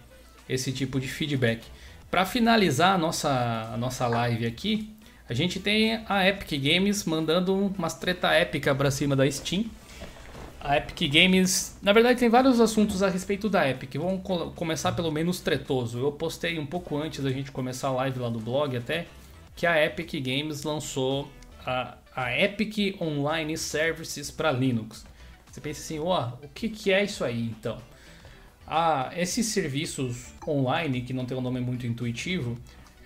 [0.49, 1.61] esse tipo de feedback.
[2.09, 4.89] Para finalizar a nossa, a nossa live aqui,
[5.29, 9.65] a gente tem a Epic Games mandando umas treta épica para cima da Steam
[10.67, 13.93] a Epic Games, na verdade tem vários assuntos a respeito da Epic.
[13.97, 15.99] Vamos co começar pelo menos tretoso.
[15.99, 19.05] Eu postei um pouco antes da gente começar a live lá no blog até
[19.55, 21.29] que a Epic Games lançou
[21.63, 25.05] a, a Epic Online Services para Linux.
[25.51, 27.77] Você pensa assim, ó, oh, o que, que é isso aí então?
[28.67, 32.57] Ah, esses serviços online, que não tem um nome muito intuitivo,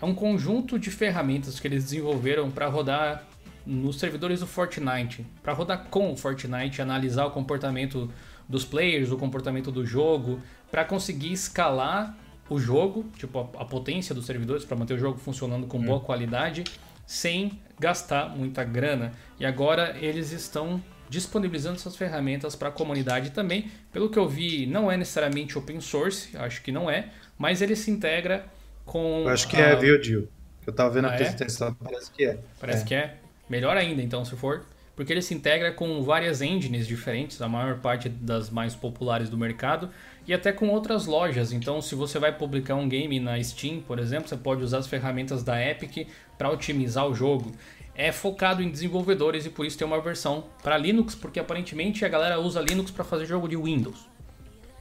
[0.02, 3.28] é um conjunto de ferramentas que eles desenvolveram para rodar
[3.70, 8.12] nos servidores do Fortnite, para rodar com o Fortnite, analisar o comportamento
[8.48, 10.42] dos players, o comportamento do jogo,
[10.72, 12.18] para conseguir escalar
[12.50, 16.00] o jogo, tipo a, a potência dos servidores para manter o jogo funcionando com boa
[16.00, 16.02] hum.
[16.02, 16.64] qualidade,
[17.06, 19.14] sem gastar muita grana.
[19.40, 23.70] E agora eles estão disponibilizando essas ferramentas para a comunidade também.
[23.92, 27.76] Pelo que eu vi, não é necessariamente open source, acho que não é, mas ele
[27.76, 28.46] se integra
[28.84, 29.24] com.
[29.26, 29.60] Eu acho que a...
[29.60, 30.28] é, viu, Gil?
[30.66, 31.16] Eu tava vendo ah, a é?
[31.16, 31.84] apresentação, é?
[31.84, 32.40] parece que é.
[32.60, 32.86] Parece é.
[32.86, 33.18] que é.
[33.50, 34.64] Melhor ainda, então, se for,
[34.96, 39.38] porque ele se integra com várias engines diferentes, a maior parte das mais populares do
[39.38, 39.90] mercado,
[40.28, 41.52] e até com outras lojas.
[41.52, 44.88] Então, se você vai publicar um game na Steam, por exemplo, você pode usar as
[44.88, 47.52] ferramentas da Epic para otimizar o jogo.
[47.96, 52.10] É focado em desenvolvedores e por isso tem uma versão para Linux, porque aparentemente a
[52.10, 54.08] galera usa Linux para fazer jogo de Windows.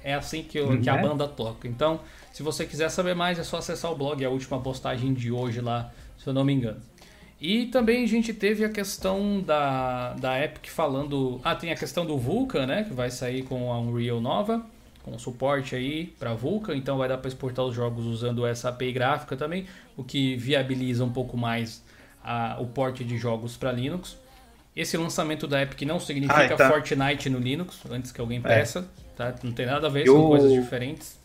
[0.02, 1.02] É assim que, eu, que a uhum.
[1.02, 1.66] banda toca.
[1.66, 2.00] Então,
[2.32, 5.30] se você quiser saber mais, é só acessar o blog, é a última postagem de
[5.30, 6.80] hoje lá, se eu não me engano.
[7.40, 11.40] E também a gente teve a questão da, da Epic falando.
[11.44, 12.82] Ah, tem a questão do Vulkan, né?
[12.82, 14.64] Que vai sair com a Unreal nova,
[15.04, 18.92] com suporte aí para Vulkan, então vai dar para exportar os jogos usando essa API
[18.92, 19.66] gráfica também,
[19.96, 21.82] o que viabiliza um pouco mais
[22.22, 24.16] a, o porte de jogos para Linux.
[24.74, 26.68] Esse lançamento da Epic não significa ah, tá.
[26.68, 28.42] Fortnite no Linux, antes que alguém é.
[28.42, 29.16] peça, é.
[29.16, 29.34] tá?
[29.42, 31.18] Não tem nada a ver, e são coisas diferentes.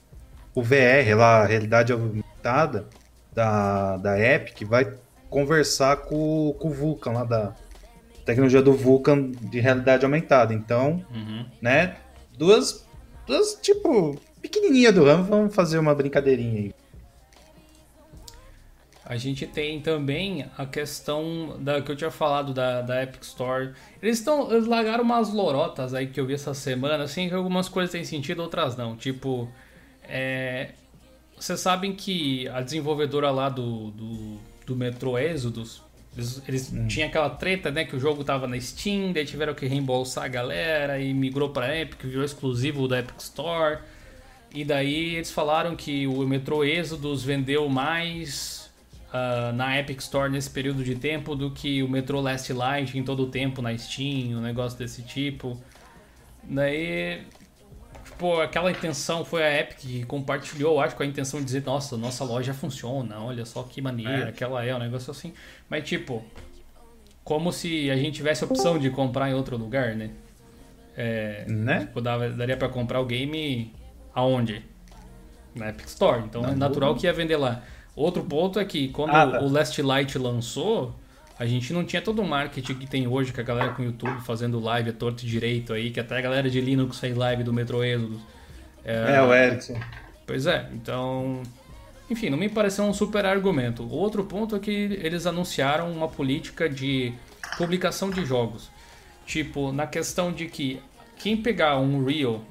[0.53, 2.87] O VR lá, a realidade aumentada
[3.33, 4.85] da, da Epic, vai
[5.33, 7.55] conversar com, com o Vulkan lá da
[8.23, 10.53] tecnologia do Vulkan de realidade aumentada.
[10.53, 11.45] Então, uhum.
[11.59, 11.97] né?
[12.37, 12.85] Duas,
[13.25, 16.75] duas, tipo, pequenininha do ramo, vamos fazer uma brincadeirinha aí.
[19.05, 23.73] A gente tem também a questão da que eu tinha falado da, da Epic Store.
[24.01, 27.67] Eles estão eles largaram umas lorotas aí que eu vi essa semana, assim, que algumas
[27.67, 28.95] coisas têm sentido, outras não.
[28.95, 29.49] Tipo,
[30.03, 30.69] é,
[31.37, 35.81] vocês sabem que a desenvolvedora lá do, do do Metro Exodus,
[36.15, 36.87] eles, eles hum.
[36.87, 37.85] tinham aquela treta, né?
[37.85, 41.75] Que o jogo tava na Steam, daí tiveram que reembolsar a galera e migrou pra
[41.75, 43.79] Epic, virou exclusivo da Epic Store.
[44.53, 48.71] E daí eles falaram que o Metro Exodus vendeu mais
[49.09, 53.03] uh, na Epic Store nesse período de tempo do que o Metro Last Light em
[53.03, 55.59] todo o tempo na Steam, um negócio desse tipo.
[56.43, 57.23] Daí,
[58.13, 61.97] tipo, aquela intenção foi a Epic que compartilhou, acho, com a intenção de dizer, nossa,
[61.97, 64.31] nossa loja funciona, olha só que maneira é.
[64.31, 65.33] que ela é, um negócio assim.
[65.69, 66.23] Mas, tipo,
[67.23, 70.11] como se a gente tivesse a opção de comprar em outro lugar, né?
[70.95, 71.79] É, né?
[71.81, 73.73] Tipo, dava, daria para comprar o game
[74.13, 74.63] aonde?
[75.55, 76.23] Na Epic Store.
[76.23, 77.63] Então Na é natural que ia vender lá.
[77.95, 79.41] Outro ponto é que quando ah, tá.
[79.41, 80.95] o Last Light lançou,
[81.37, 83.85] a gente não tinha todo o marketing que tem hoje, com a galera com o
[83.85, 87.15] YouTube fazendo live a torto e direito aí, que até a galera de Linux fez
[87.15, 88.21] live do Metro Exodus.
[88.85, 89.79] É, é o Ericsson.
[90.25, 91.41] Pois é, então.
[92.09, 93.83] Enfim, não me pareceu um super argumento.
[93.83, 97.13] O outro ponto é que eles anunciaram uma política de
[97.57, 98.69] publicação de jogos.
[99.25, 100.81] Tipo, na questão de que
[101.17, 102.41] quem pegar um Real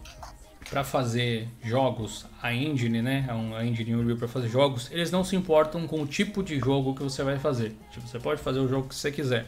[0.73, 5.37] para fazer jogos, a engine, né, a engine Unreal para fazer jogos, eles não se
[5.37, 7.77] importam com o tipo de jogo que você vai fazer.
[7.91, 9.45] Tipo, você pode fazer o jogo que você quiser.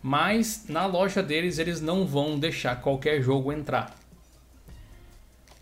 [0.00, 3.92] Mas na loja deles eles não vão deixar qualquer jogo entrar.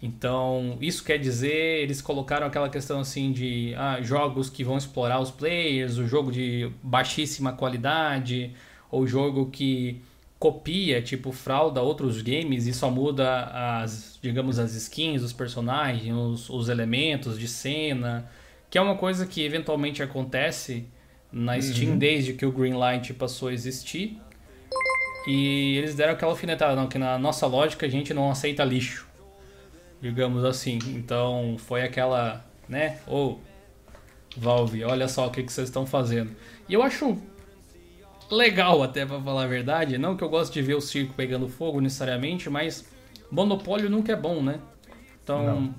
[0.03, 5.19] Então, isso quer dizer, eles colocaram aquela questão assim de ah, jogos que vão explorar
[5.19, 8.53] os players, o jogo de baixíssima qualidade,
[8.91, 10.03] ou jogo que
[10.41, 13.45] copia, tipo, frauda outros games e só muda
[13.83, 18.27] as, digamos, as skins, os personagens, os, os elementos de cena,
[18.71, 20.87] que é uma coisa que eventualmente acontece
[21.31, 21.99] na Steam uhum.
[21.99, 24.19] desde que o Greenlight passou a existir.
[25.29, 29.07] E eles deram aquela alfinetada, não, que na nossa lógica a gente não aceita lixo,
[30.01, 30.79] digamos assim.
[30.87, 36.35] Então foi aquela, né, ou oh, Valve, olha só o que, que vocês estão fazendo.
[36.67, 37.19] E eu acho
[38.31, 39.99] legal até para falar a verdade.
[39.99, 42.85] Não que eu gosto de ver o circo pegando fogo necessariamente, mas
[43.31, 44.61] monopólio nunca é bom, né?
[45.23, 45.75] Então, Não.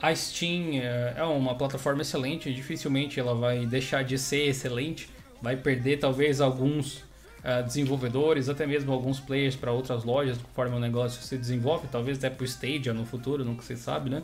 [0.00, 5.08] a Steam é, é uma plataforma excelente, dificilmente ela vai deixar de ser excelente,
[5.40, 10.80] vai perder talvez alguns uh, desenvolvedores, até mesmo alguns players para outras lojas, conforme o
[10.80, 14.22] negócio se desenvolve, talvez até para o Stadia no futuro, nunca se sabe, né?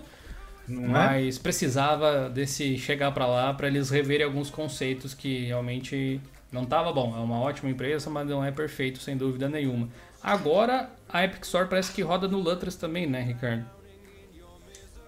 [0.69, 0.89] Não é?
[0.89, 1.41] Mas é?
[1.41, 6.21] precisava desse chegar para lá para eles reverem alguns conceitos que realmente
[6.55, 7.15] não tava bom.
[7.17, 9.89] É uma ótima empresa, mas não é perfeito, sem dúvida nenhuma.
[10.23, 13.67] Agora, a Epic Store parece que roda no Lutras também, né, Ricardo?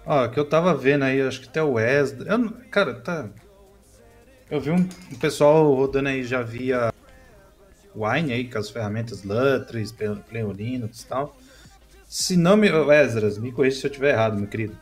[0.04, 2.28] Ó, que eu tava vendo aí, acho que até o Wesley.
[2.28, 3.28] Eu, cara, tá.
[4.50, 6.92] Eu vi um, um, pessoal rodando aí já via
[7.94, 11.36] Wine aí, com as ferramentas Lutris, Pleoninox e tal.
[12.08, 12.68] Se não me.
[12.68, 14.76] Esdras, me corrija se eu estiver errado, meu querido.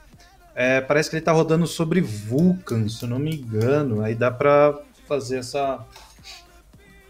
[0.54, 4.02] É, parece que ele tá rodando sobre Vulkan, se eu não me engano.
[4.02, 5.84] Aí dá pra fazer essa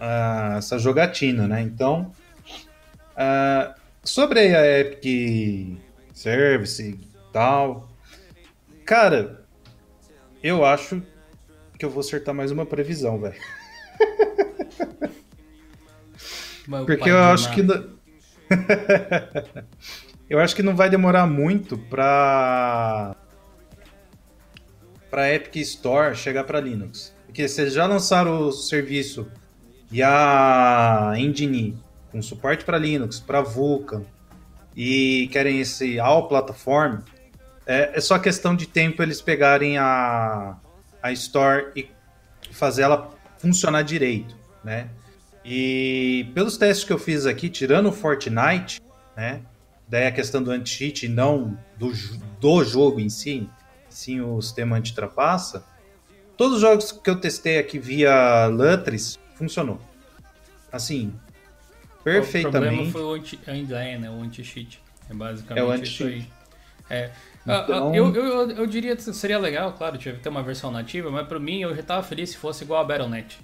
[0.05, 1.63] uh, essa jogatina, né?
[1.63, 2.13] Então,
[3.17, 5.79] uh, sobre a Epic
[6.13, 6.99] Service e
[7.33, 7.89] tal,
[8.85, 9.45] cara,
[10.43, 11.03] eu acho
[11.79, 13.41] que eu vou acertar mais uma previsão, velho.
[16.87, 17.61] Porque eu acho que.
[20.31, 23.15] eu acho que não vai demorar muito pra.
[25.11, 27.15] pra Epic Store chegar para Linux.
[27.27, 29.31] Porque vocês já lançaram o serviço
[29.95, 31.78] e a Engine
[32.11, 34.03] com suporte para Linux, para Vulkan
[34.74, 36.99] e querem esse all platform,
[37.64, 40.57] é, é, só questão de tempo eles pegarem a,
[41.01, 41.88] a Store e
[42.51, 44.88] fazer ela funcionar direito, né?
[45.45, 48.80] E pelos testes que eu fiz aqui, tirando o Fortnite,
[49.16, 49.42] né?
[49.86, 51.92] Daí a questão do anti-cheat e não do,
[52.40, 53.49] do jogo em si,
[53.88, 55.64] sim o sistema anti-trapaça.
[56.36, 59.80] Todos os jogos que eu testei aqui via Lutris funcionou.
[60.72, 61.14] Assim,
[62.03, 62.57] perfeitamente.
[62.57, 64.11] O problema foi o anti, ainda é, né?
[64.11, 64.80] O anti-cheat.
[65.09, 66.26] É basicamente é o anti isso aí.
[66.91, 67.11] É.
[67.47, 67.93] Ah, então...
[67.93, 71.39] Ah, eu, eu, eu diria que seria legal, claro, ter uma versão nativa, mas para
[71.39, 73.39] mim eu já tava feliz se fosse igual a Battle.net.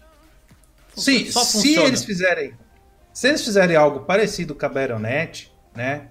[0.97, 2.55] Sim, se eles fizerem.
[3.13, 6.09] Se eles fizerem algo parecido com a Battle.net, né?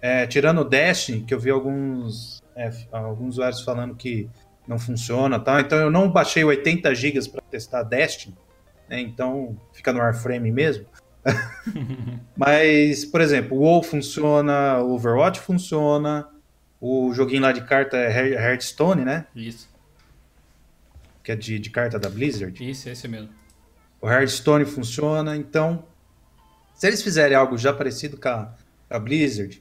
[0.00, 4.28] É, tirando o Destiny, que eu vi alguns, é, alguns usuários falando que
[4.66, 5.60] não funciona, tá?
[5.60, 8.36] Então eu não baixei 80 GB para testar Destiny
[8.88, 9.00] né?
[9.00, 10.86] Então fica no Warframe mesmo.
[12.36, 16.28] Mas, por exemplo, o WoW funciona, o Overwatch funciona,
[16.80, 19.26] o joguinho lá de carta é Hearthstone, né?
[19.34, 19.68] Isso.
[21.22, 22.70] Que é de, de carta da Blizzard.
[22.70, 23.30] Isso, esse mesmo.
[24.00, 25.84] O Hearthstone funciona, então
[26.74, 28.54] se eles fizerem algo já parecido com a,
[28.88, 29.60] a Blizzard,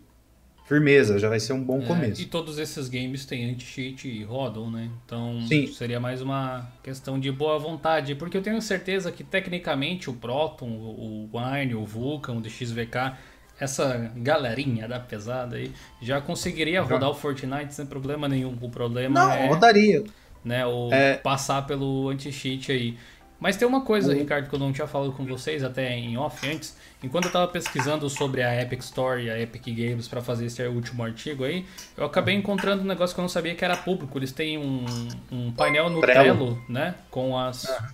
[0.67, 2.21] firmeza, já vai ser um bom é, começo.
[2.21, 4.89] E todos esses games têm anti-cheat e rodam, né?
[5.05, 5.67] Então Sim.
[5.67, 10.67] seria mais uma questão de boa vontade, porque eu tenho certeza que tecnicamente o Proton,
[10.67, 13.13] o Wine, o Vulkan, o DXVK,
[13.59, 18.55] essa galerinha da pesada aí já conseguiria rodar o Fortnite sem problema nenhum.
[18.61, 20.03] O problema Não, é rodaria.
[20.43, 21.15] Né, o é...
[21.15, 22.97] passar pelo anti-cheat aí.
[23.39, 24.19] Mas tem uma coisa, uhum.
[24.19, 26.75] Ricardo, que eu não tinha falado com vocês até em off antes.
[27.03, 30.63] Enquanto eu estava pesquisando sobre a Epic Store e a Epic Games para fazer esse
[30.63, 31.63] último artigo aí,
[31.95, 34.17] eu acabei encontrando um negócio que eu não sabia que era público.
[34.17, 34.85] Eles têm um,
[35.31, 36.95] um painel no Trello, né?
[37.11, 37.85] Com as, uhum.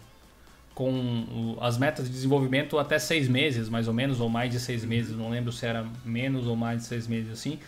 [0.74, 4.86] com as metas de desenvolvimento até seis meses, mais ou menos, ou mais de seis
[4.86, 5.14] meses.
[5.16, 7.60] Não lembro se era menos ou mais de seis meses assim.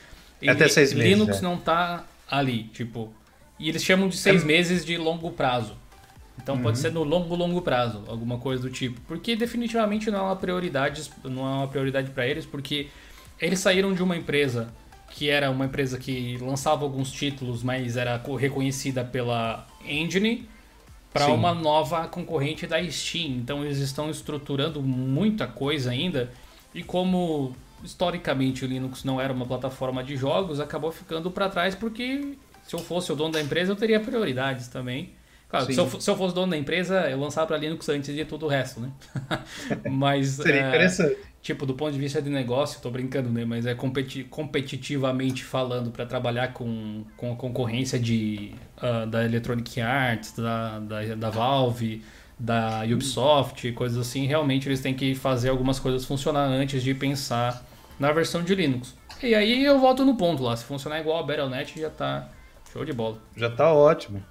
[0.42, 1.10] E até seis meses.
[1.12, 1.42] Linux é.
[1.42, 3.14] não tá ali, tipo.
[3.60, 4.46] E eles chamam de seis é...
[4.46, 5.76] meses de longo prazo.
[6.42, 6.62] Então uhum.
[6.62, 9.00] pode ser no longo, longo prazo, alguma coisa do tipo.
[9.08, 12.88] Porque definitivamente não é uma prioridade, não é uma prioridade para eles, porque
[13.40, 14.74] eles saíram de uma empresa
[15.10, 20.48] que era uma empresa que lançava alguns títulos, mas era reconhecida pela Engine,
[21.14, 23.38] para uma nova concorrente da Steam.
[23.38, 26.30] Então eles estão estruturando muita coisa ainda.
[26.74, 31.74] E como historicamente o Linux não era uma plataforma de jogos, acabou ficando para trás
[31.74, 35.12] porque se eu fosse o dono da empresa eu teria prioridades também.
[35.56, 38.26] Claro, se eu, se eu, fosse dono da empresa, eu lançava para Linux antes de
[38.26, 38.92] tudo o resto, né?
[39.90, 40.28] Mas.
[40.30, 41.18] Seria é, interessante.
[41.42, 43.46] Tipo, do ponto de vista de negócio, tô brincando, né?
[43.46, 49.80] Mas é competi competitivamente falando para trabalhar com, com a concorrência de, uh, da Electronic
[49.80, 52.02] Arts, da, da, da Valve,
[52.38, 54.26] da Ubisoft, coisas assim.
[54.26, 57.64] Realmente eles têm que fazer algumas coisas funcionar antes de pensar
[58.00, 58.96] na versão de Linux.
[59.22, 60.56] E aí eu volto no ponto lá.
[60.58, 62.28] Se funcionar igual a Battle.net, já tá
[62.74, 63.20] show de bola.
[63.38, 64.22] Já tá ótimo.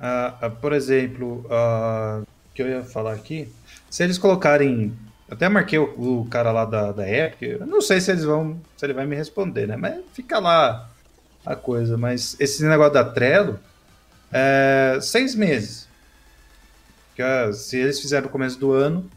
[0.00, 3.52] Uh, uh, por exemplo, uh, que eu ia falar aqui,
[3.90, 4.96] se eles colocarem.
[5.28, 8.60] Até marquei o, o, cara lá da, da Epic, eu não sei se eles vão.
[8.76, 9.76] se ele vai me responder, né?
[9.76, 10.88] Mas fica lá
[11.44, 11.96] a coisa.
[11.98, 13.58] Mas esse negócio da Trello
[14.32, 15.88] é seis meses.
[17.14, 17.22] Que,
[17.54, 19.10] se eles fizerem no começo do ano,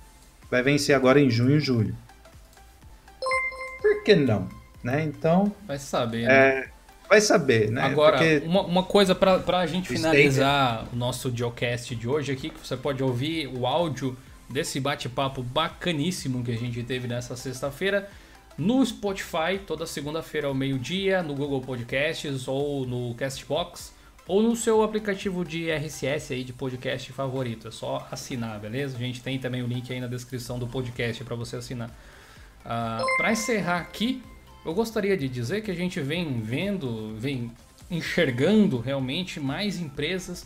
[0.49, 1.95] vai vencer agora em junho e julho.
[3.81, 4.47] Por que não?
[4.83, 5.03] Né?
[5.03, 5.53] Então.
[5.67, 6.33] Vai saber, né?
[6.33, 6.69] É,
[7.09, 7.81] vai saber, né?
[7.81, 8.45] Agora, Porque...
[8.45, 12.77] uma, uma coisa para a gente finalizar o nosso geocast de hoje aqui, que você
[12.77, 14.15] pode ouvir o áudio
[14.49, 18.09] desse bate-papo bacaníssimo que a gente teve nessa sexta-feira
[18.59, 23.93] no Spotify, toda segunda-feira ao meio-dia, no Google Podcasts ou no Castbox
[24.27, 27.69] ou no seu aplicativo de RSS aí de podcast favorito.
[27.69, 28.97] É só assinar, beleza?
[28.97, 31.89] A gente tem também o link aí na descrição do podcast para você assinar.
[32.59, 34.21] Uh, para encerrar aqui,
[34.65, 37.51] eu gostaria de dizer que a gente vem vendo, vem
[37.89, 40.45] enxergando realmente mais empresas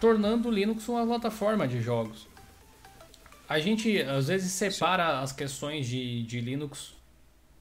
[0.00, 2.26] tornando o Linux uma plataforma de jogos.
[3.48, 6.94] A gente às vezes separa as questões de, de Linux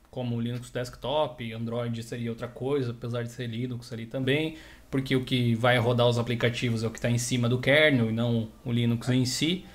[0.10, 4.58] como Linux desktop, Android seria outra coisa, apesar de ser Linux ali também,
[4.92, 8.10] porque o que vai rodar os aplicativos é o que está em cima do kernel
[8.10, 9.66] e não o Linux em si.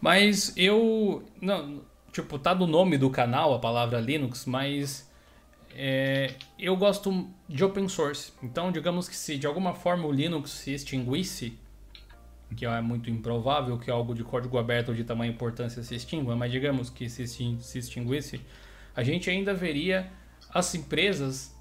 [0.00, 1.22] Mas eu.
[1.40, 5.11] Não, tipo, tá no nome do canal a palavra Linux, mas
[5.74, 8.32] é, eu gosto de open source.
[8.42, 11.58] Então, digamos que se de alguma forma o Linux se extinguisse,
[12.56, 16.36] que é muito improvável que algo de código aberto ou de tamanha importância se extingua,
[16.36, 18.40] mas digamos que se, se extinguisse,
[18.94, 20.10] a gente ainda veria
[20.52, 21.56] as empresas,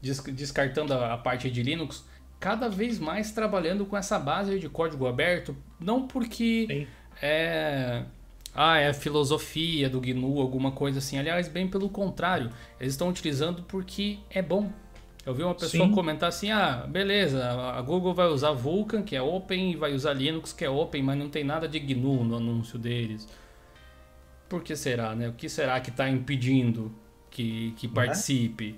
[0.00, 2.06] descartando a parte de Linux,
[2.38, 6.86] cada vez mais trabalhando com essa base de código aberto, não porque
[7.20, 8.04] é
[8.54, 11.18] ah, é a filosofia do GNU, alguma coisa assim.
[11.18, 14.70] Aliás, bem pelo contrário, eles estão utilizando porque é bom.
[15.24, 15.92] Eu vi uma pessoa Sim.
[15.92, 20.12] comentar assim: ah, beleza, a Google vai usar Vulkan, que é open, e vai usar
[20.12, 23.28] Linux, que é open, mas não tem nada de GNU no anúncio deles.
[24.48, 25.28] Por que será, né?
[25.28, 26.92] O que será que está impedindo
[27.30, 28.74] que, que participe?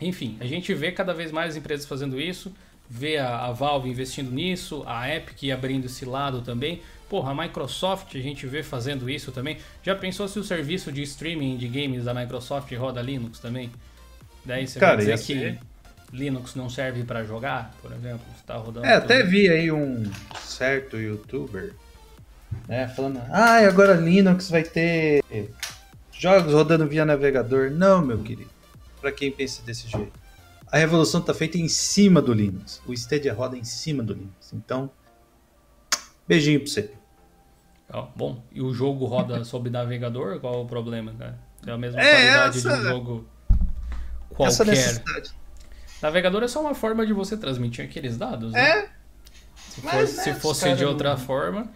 [0.00, 0.06] É?
[0.06, 2.54] Enfim, a gente vê cada vez mais empresas fazendo isso,
[2.88, 6.80] vê a, a Valve investindo nisso, a Epic abrindo esse lado também.
[7.08, 9.58] Porra, a Microsoft a gente vê fazendo isso também.
[9.82, 13.70] Já pensou se o serviço de streaming de games da Microsoft roda Linux também?
[14.44, 15.58] Daí você Cara, vai dizer que
[16.12, 18.26] Linux não serve para jogar, por exemplo?
[18.36, 18.86] Está rodando.
[18.86, 21.74] É, até vi aí um certo youtuber
[22.68, 25.22] né, falando: ah, agora Linux vai ter
[26.12, 27.70] jogos rodando via navegador.
[27.70, 28.50] Não, meu querido.
[29.00, 30.12] Para quem pensa desse jeito.
[30.70, 32.82] A revolução está feita em cima do Linux.
[32.86, 34.52] O Stadia roda em cima do Linux.
[34.52, 34.90] Então,
[36.26, 36.90] Beijinho pra você.
[38.14, 40.40] bom, e o jogo roda sob navegador?
[40.40, 41.38] Qual o problema, cara?
[41.66, 42.68] É a mesma é qualidade essa...
[42.68, 43.28] de um jogo
[44.30, 44.52] qualquer.
[44.52, 45.34] Essa necessidade.
[46.02, 48.60] Navegador é só uma forma de você transmitir aqueles dados, né?
[48.60, 48.88] É.
[49.54, 51.18] Se, Mas, se né, fosse de outra não...
[51.18, 51.70] forma.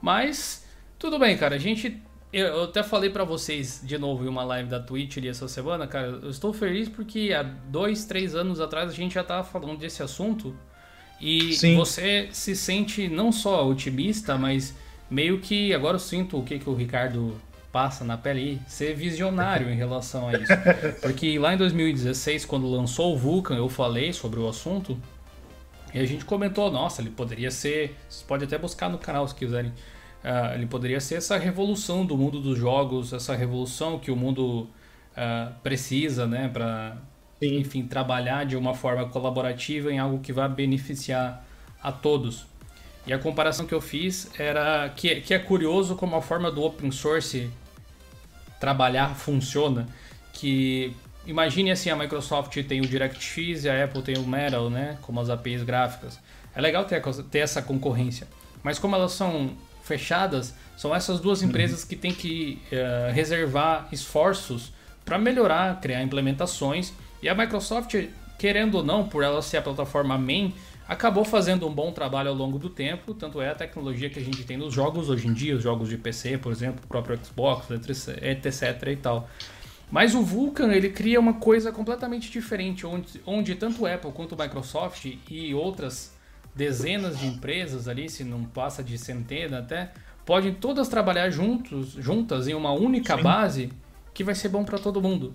[0.00, 0.64] Mas,
[0.98, 1.56] tudo bem, cara.
[1.56, 2.00] A gente.
[2.32, 5.86] Eu até falei para vocês de novo em uma live da Twitch ali essa semana,
[5.86, 6.06] cara.
[6.06, 10.02] Eu estou feliz porque há dois, três anos atrás a gente já tava falando desse
[10.02, 10.56] assunto.
[11.20, 11.76] E Sim.
[11.76, 14.74] você se sente não só otimista, mas
[15.10, 17.40] meio que agora eu sinto o que, que o Ricardo
[17.72, 20.52] passa na pele ser visionário em relação a isso.
[21.02, 24.96] Porque lá em 2016, quando lançou o Vulcan, eu falei sobre o assunto
[25.94, 27.96] e a gente comentou, nossa, ele poderia ser.
[28.08, 29.70] Vocês podem até buscar no canal se quiserem.
[29.70, 34.62] Uh, ele poderia ser essa revolução do mundo dos jogos, essa revolução que o mundo
[35.12, 36.96] uh, precisa, né, para
[37.46, 41.44] enfim trabalhar de uma forma colaborativa em algo que vai beneficiar
[41.82, 42.46] a todos.
[43.06, 46.62] E a comparação que eu fiz era que, que é curioso como a forma do
[46.62, 47.50] open source
[48.58, 49.86] trabalhar funciona,
[50.32, 50.94] que
[51.26, 55.20] imagine assim, a Microsoft tem o DirectX e a Apple tem o Metal, né, como
[55.20, 56.18] as APIs gráficas.
[56.54, 58.26] É legal ter, ter essa concorrência,
[58.62, 59.50] mas como elas são
[59.82, 61.48] fechadas, são essas duas uhum.
[61.48, 61.88] empresas uhum.
[61.88, 64.72] que têm que uh, reservar esforços
[65.04, 66.92] para melhorar, criar implementações.
[67.24, 67.94] E a Microsoft,
[68.38, 70.52] querendo ou não, por ela ser a plataforma main,
[70.86, 74.22] acabou fazendo um bom trabalho ao longo do tempo, tanto é a tecnologia que a
[74.22, 77.18] gente tem nos jogos hoje em dia, os jogos de PC, por exemplo, o próprio
[77.24, 79.26] Xbox, etc e tal.
[79.90, 85.06] Mas o Vulkan ele cria uma coisa completamente diferente, onde, onde tanto Apple quanto Microsoft
[85.30, 86.14] e outras
[86.54, 89.92] dezenas de empresas ali, se não passa de centena até,
[90.26, 93.22] podem todas trabalhar juntos, juntas em uma única Sim.
[93.22, 93.72] base
[94.12, 95.32] que vai ser bom para todo mundo.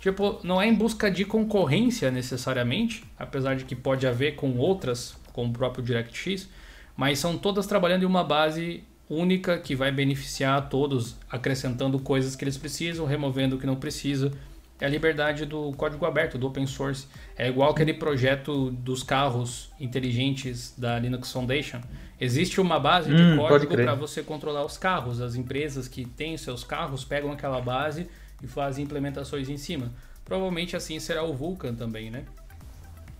[0.00, 5.14] Tipo, não é em busca de concorrência necessariamente, apesar de que pode haver com outras,
[5.32, 6.48] como o próprio DirectX,
[6.96, 12.34] mas são todas trabalhando em uma base única que vai beneficiar a todos, acrescentando coisas
[12.34, 14.32] que eles precisam, removendo o que não precisa.
[14.80, 17.06] É a liberdade do código aberto, do open source.
[17.36, 21.80] É igual aquele projeto dos carros inteligentes da Linux Foundation.
[22.18, 25.20] Existe uma base de hum, código para você controlar os carros.
[25.20, 28.08] As empresas que têm seus carros pegam aquela base
[28.42, 29.92] e fazem implementações em cima.
[30.24, 32.24] Provavelmente assim será o Vulkan também, né?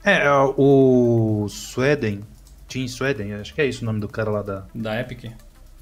[0.04, 2.20] É, o Sweden,
[2.66, 4.66] Tim Sweden, acho que é isso o nome do cara lá da...
[4.74, 5.32] Da Epic.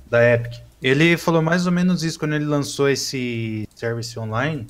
[0.08, 0.60] Da Epic.
[0.82, 4.66] Ele falou mais ou menos isso quando ele lançou esse service online.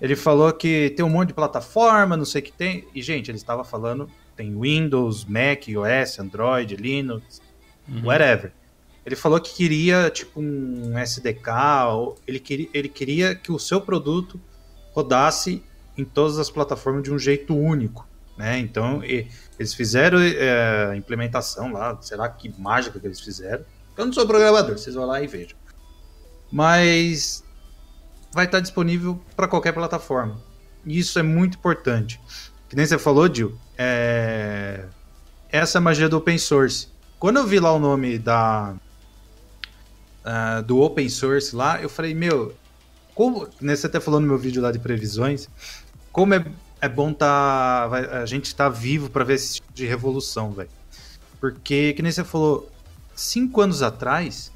[0.00, 2.86] Ele falou que tem um monte de plataforma, não sei o que tem.
[2.94, 7.40] E, gente, ele estava falando, tem Windows, Mac, iOS, Android, Linux,
[7.88, 8.04] uhum.
[8.04, 8.52] whatever.
[9.04, 11.50] Ele falou que queria tipo um SDK,
[12.26, 14.40] ele queria, ele queria que o seu produto
[14.92, 15.62] rodasse
[15.96, 18.08] em todas as plataformas de um jeito único.
[18.36, 18.58] Né?
[18.58, 23.64] Então eles fizeram é, a implementação lá, será que mágica que eles fizeram?
[23.96, 25.56] Eu não sou programador, vocês vão lá e vejam.
[26.50, 27.44] Mas
[28.32, 30.40] vai estar disponível para qualquer plataforma.
[30.84, 32.20] E isso é muito importante.
[32.68, 34.84] Que nem você falou, Dil, é...
[35.48, 36.88] essa é a magia do open source.
[37.18, 38.74] Quando eu vi lá o nome da,
[40.24, 42.54] uh, do open source lá, eu falei, meu,
[43.14, 45.48] como, né, você até falou no meu vídeo lá de previsões,
[46.10, 46.44] como é,
[46.80, 47.88] é bom tá,
[48.22, 50.70] a gente estar tá vivo para ver esse tipo de revolução, velho.
[51.40, 52.70] Porque, que nem você falou,
[53.14, 54.50] cinco anos atrás,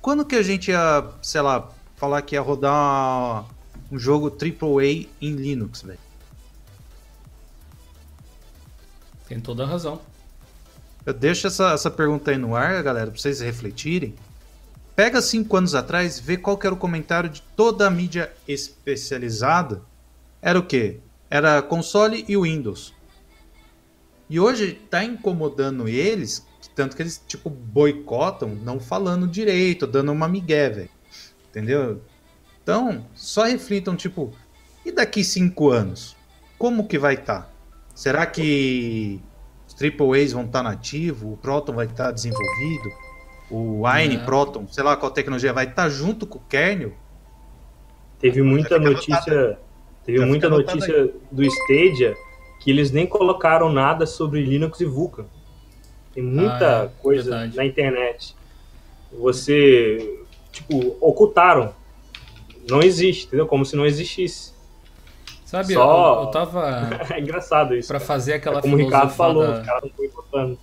[0.00, 3.44] quando que a gente ia, sei lá, falar que ia rodar
[3.90, 5.98] um jogo AAA em Linux, velho?
[9.28, 10.00] Tem toda a razão.
[11.04, 14.14] Eu deixo essa, essa pergunta aí no ar, galera, pra vocês refletirem.
[14.98, 19.80] Pega cinco anos atrás, vê qual era o comentário de toda a mídia especializada.
[20.42, 20.98] Era o quê?
[21.30, 22.92] Era console e Windows.
[24.28, 26.44] E hoje tá incomodando eles,
[26.74, 30.90] tanto que eles tipo boicotam, não falando direito, dando uma migué, velho.
[31.48, 32.02] Entendeu?
[32.60, 34.32] Então, só reflitam, tipo,
[34.84, 36.16] e daqui cinco anos?
[36.58, 37.42] Como que vai estar?
[37.42, 37.50] Tá?
[37.94, 39.22] Será que
[39.64, 41.24] os AAAs vão estar tá?
[41.24, 43.07] O Proton vai estar tá desenvolvido?
[43.50, 44.18] O Wine, é.
[44.18, 46.92] Proton, sei lá qual tecnologia vai estar junto com o kernel.
[48.20, 49.58] Teve muita notícia,
[50.04, 52.14] teve muita notícia do Stadia
[52.60, 55.24] que eles nem colocaram nada sobre Linux e Vulkan.
[56.12, 57.56] Tem muita ah, é, coisa verdade.
[57.56, 58.34] na internet.
[59.12, 61.72] Você, tipo, ocultaram.
[62.68, 63.46] Não existe, entendeu?
[63.46, 64.52] Como se não existisse.
[65.44, 66.16] Sabe, Só...
[66.16, 66.90] eu, eu tava.
[67.14, 67.88] é engraçado isso.
[67.88, 70.58] Pra fazer aquela é como o Ricardo falou, os caras não estão importando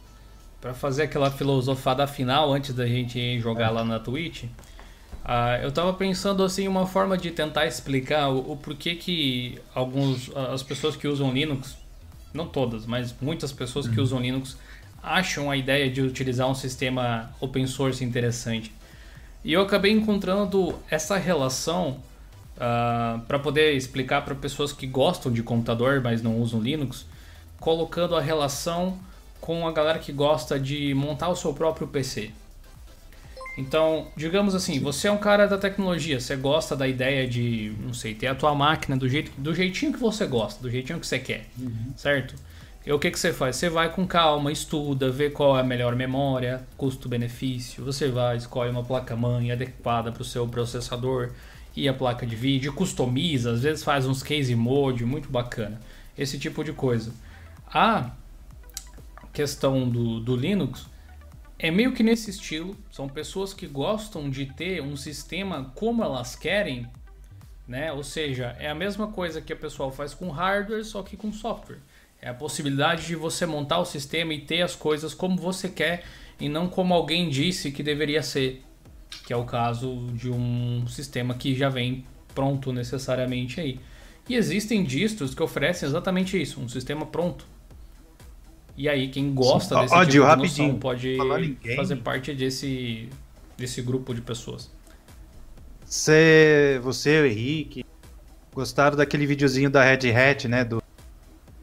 [0.66, 5.94] para fazer aquela filosofada final antes da gente jogar lá na Twitch, uh, eu tava
[5.94, 11.08] pensando assim uma forma de tentar explicar o, o, porquê que alguns as pessoas que
[11.08, 11.78] usam Linux,
[12.34, 14.04] não todas, mas muitas pessoas que uhum.
[14.04, 14.58] usam Linux
[15.04, 18.74] acham a ideia de utilizar um sistema open source interessante.
[19.44, 22.00] E eu acabei encontrando essa relação
[22.60, 27.06] ah, para poder explicar para pessoas que gostam de computador, mas não usam Linux,
[27.60, 28.98] colocando a relação
[29.46, 32.32] com a galera que gosta de montar o seu próprio PC.
[33.56, 37.94] Então, digamos assim, você é um cara da tecnologia, você gosta da ideia de, não
[37.94, 41.06] sei, ter a tua máquina do, jeito, do jeitinho que você gosta, do jeitinho que
[41.06, 41.94] você quer, uhum.
[41.96, 42.36] certo?
[42.84, 43.56] E o que, que você faz?
[43.56, 48.72] Você vai com calma, estuda, vê qual é a melhor memória, custo-benefício, você vai, escolhe
[48.72, 51.32] uma placa-mãe adequada para o seu processador
[51.76, 55.80] e a placa de vídeo, customiza, às vezes faz uns case mode, muito bacana,
[56.18, 57.14] esse tipo de coisa.
[57.74, 58.12] Ah,
[59.36, 60.88] questão do, do Linux,
[61.60, 62.76] é meio que nesse estilo.
[62.90, 66.88] São pessoas que gostam de ter um sistema como elas querem,
[67.68, 67.92] né?
[67.92, 71.32] Ou seja, é a mesma coisa que o pessoal faz com hardware, só que com
[71.32, 71.80] software.
[72.22, 76.04] É a possibilidade de você montar o sistema e ter as coisas como você quer
[76.40, 78.64] e não como alguém disse que deveria ser,
[79.28, 83.80] que é o caso de um sistema que já vem pronto necessariamente aí.
[84.28, 87.46] E existem distros que oferecem exatamente isso, um sistema pronto.
[88.78, 89.82] E aí quem gosta Sim.
[89.82, 91.18] desse Ó, tipo de rapidinho, noção pode
[91.76, 93.10] fazer parte desse,
[93.58, 94.70] desse grupo de pessoas.
[95.86, 97.86] Você, você o Henrique
[98.54, 100.64] gostaram daquele videozinho da Red Hat, né?
[100.64, 100.82] Do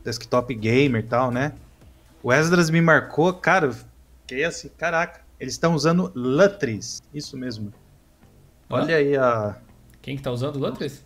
[0.04, 1.52] desktop gamer e tal, né?
[2.22, 3.72] O Esdras me marcou, cara,
[4.22, 7.72] fiquei assim, caraca, eles estão usando Lutris, isso mesmo.
[8.70, 9.56] Olha aí a,
[10.00, 11.04] Quem que tá usando Lutris?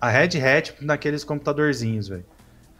[0.00, 2.24] a Red Hat naqueles computadorzinhos, velho.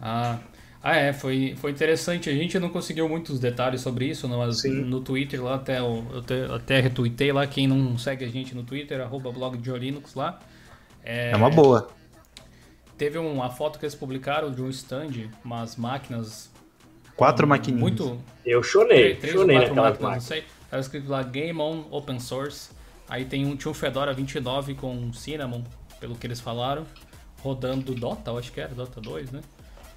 [0.01, 0.39] Ah,
[0.83, 2.31] ah, é, foi, foi interessante.
[2.31, 4.83] A gente não conseguiu muitos detalhes sobre isso, não, mas Sim.
[4.83, 7.47] no Twitter lá até eu, eu te- até retuitei lá.
[7.47, 10.39] Quem não segue a gente no Twitter, arroba blog de Linux lá.
[11.05, 11.89] É uma boa.
[12.97, 16.51] Teve uma foto que eles publicaram de um stand, umas máquinas
[17.17, 17.81] Quatro maquininhas.
[17.81, 20.25] muito Eu chorei, três chorei quatro máquinas, não máquinas.
[20.25, 20.45] sei.
[20.71, 22.71] Tava escrito lá Game On Open Source.
[23.09, 25.63] Aí tem um, tinha um Fedora 29 com Cinnamon,
[25.99, 26.87] pelo que eles falaram,
[27.43, 29.41] rodando Dota, eu acho que era Dota 2, né?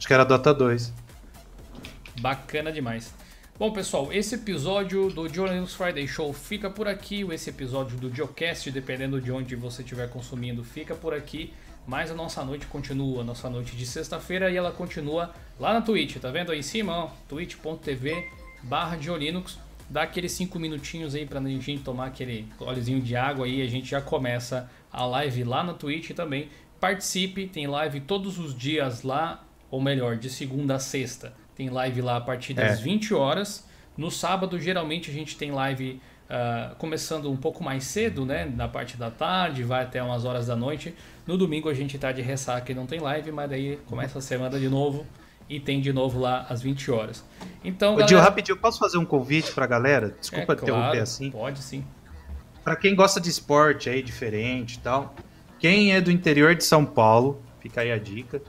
[0.03, 0.91] Acho que era Dota 2.
[2.19, 3.13] Bacana demais.
[3.57, 7.21] Bom, pessoal, esse episódio do Linux Friday Show fica por aqui.
[7.31, 11.53] Esse episódio do Geocast, dependendo de onde você estiver consumindo, fica por aqui.
[11.87, 15.79] Mas a nossa noite continua, a nossa noite de sexta-feira, e ela continua lá na
[15.79, 17.09] Twitch, tá vendo aí em cima?
[17.29, 18.27] twitch.tv
[18.61, 19.57] barra Linux.
[19.89, 23.61] Dá aqueles 5 minutinhos aí pra gente tomar aquele golezinho de água aí.
[23.61, 26.49] A gente já começa a live lá na Twitch também.
[26.77, 29.41] Participe, tem live todos os dias lá,
[29.73, 31.33] ou melhor, de segunda a sexta.
[31.55, 32.83] Tem live lá a partir das É.
[32.83, 33.67] 20 horas.
[33.97, 38.45] No sábado, geralmente, a gente tem live ah, começando um pouco mais cedo, né?
[38.45, 40.93] Na parte da tarde, vai até umas horas da noite.
[41.25, 44.21] No domingo a gente tá de ressaca e não tem live, mas daí começa a
[44.21, 45.07] semana de novo
[45.49, 47.25] e tem de novo lá às 20 horas.
[47.63, 50.15] Então, Ô, Gil, galera, rapidinho, eu posso fazer um convite pra galera?
[50.19, 51.31] Desculpa é interromper claro, assim.
[51.31, 51.83] Pode sim.
[52.63, 55.15] Pra quem gosta de esporte aí, diferente e tal.
[55.57, 58.39] Quem é do interior de São Paulo, fica aí a dica.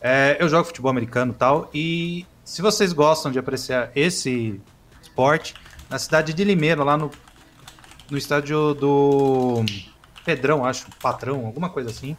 [0.00, 1.70] É, eu jogo futebol americano e tal.
[1.74, 4.60] E se vocês gostam de apreciar esse
[5.02, 5.54] esporte,
[5.88, 7.10] na cidade de Limeira, lá no,
[8.10, 9.64] no estádio do
[10.24, 12.16] Pedrão, acho, Patrão, alguma coisa assim.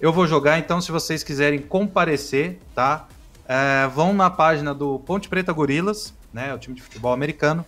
[0.00, 3.06] Eu vou jogar, então, se vocês quiserem comparecer, tá?
[3.46, 6.54] É, vão na página do Ponte Preta Gorilas, né?
[6.54, 7.64] O time de futebol americano.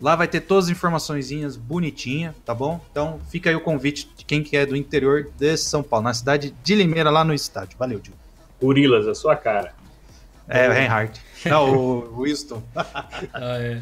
[0.00, 2.80] Lá vai ter todas as informaçõezinhas bonitinha, tá bom?
[2.90, 6.14] Então fica aí o convite de quem que é do interior de São Paulo, na
[6.14, 7.78] cidade de Limeira, lá no estádio.
[7.78, 8.14] Valeu, Gil.
[8.60, 9.74] Gorilas, a sua cara.
[10.48, 11.20] É, o Reinhardt.
[11.44, 12.62] Não, o Winston.
[13.32, 13.80] Ah, é.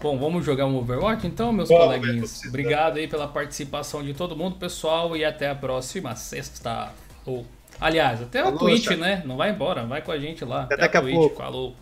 [0.00, 2.42] Bom, vamos jogar um Overwatch então, meus Vamos, coleguinhas.
[2.46, 6.92] Obrigado aí pela participação de todo mundo, pessoal, e até a próxima sexta.
[7.24, 7.46] Ou,
[7.80, 9.00] aliás, até Falou, Twitch, Thiago.
[9.00, 9.22] né?
[9.24, 10.64] Não vai embora, vai com a gente lá.
[10.64, 11.14] Até daqui a Twitch.
[11.14, 11.36] pouco.
[11.36, 11.74] Falou.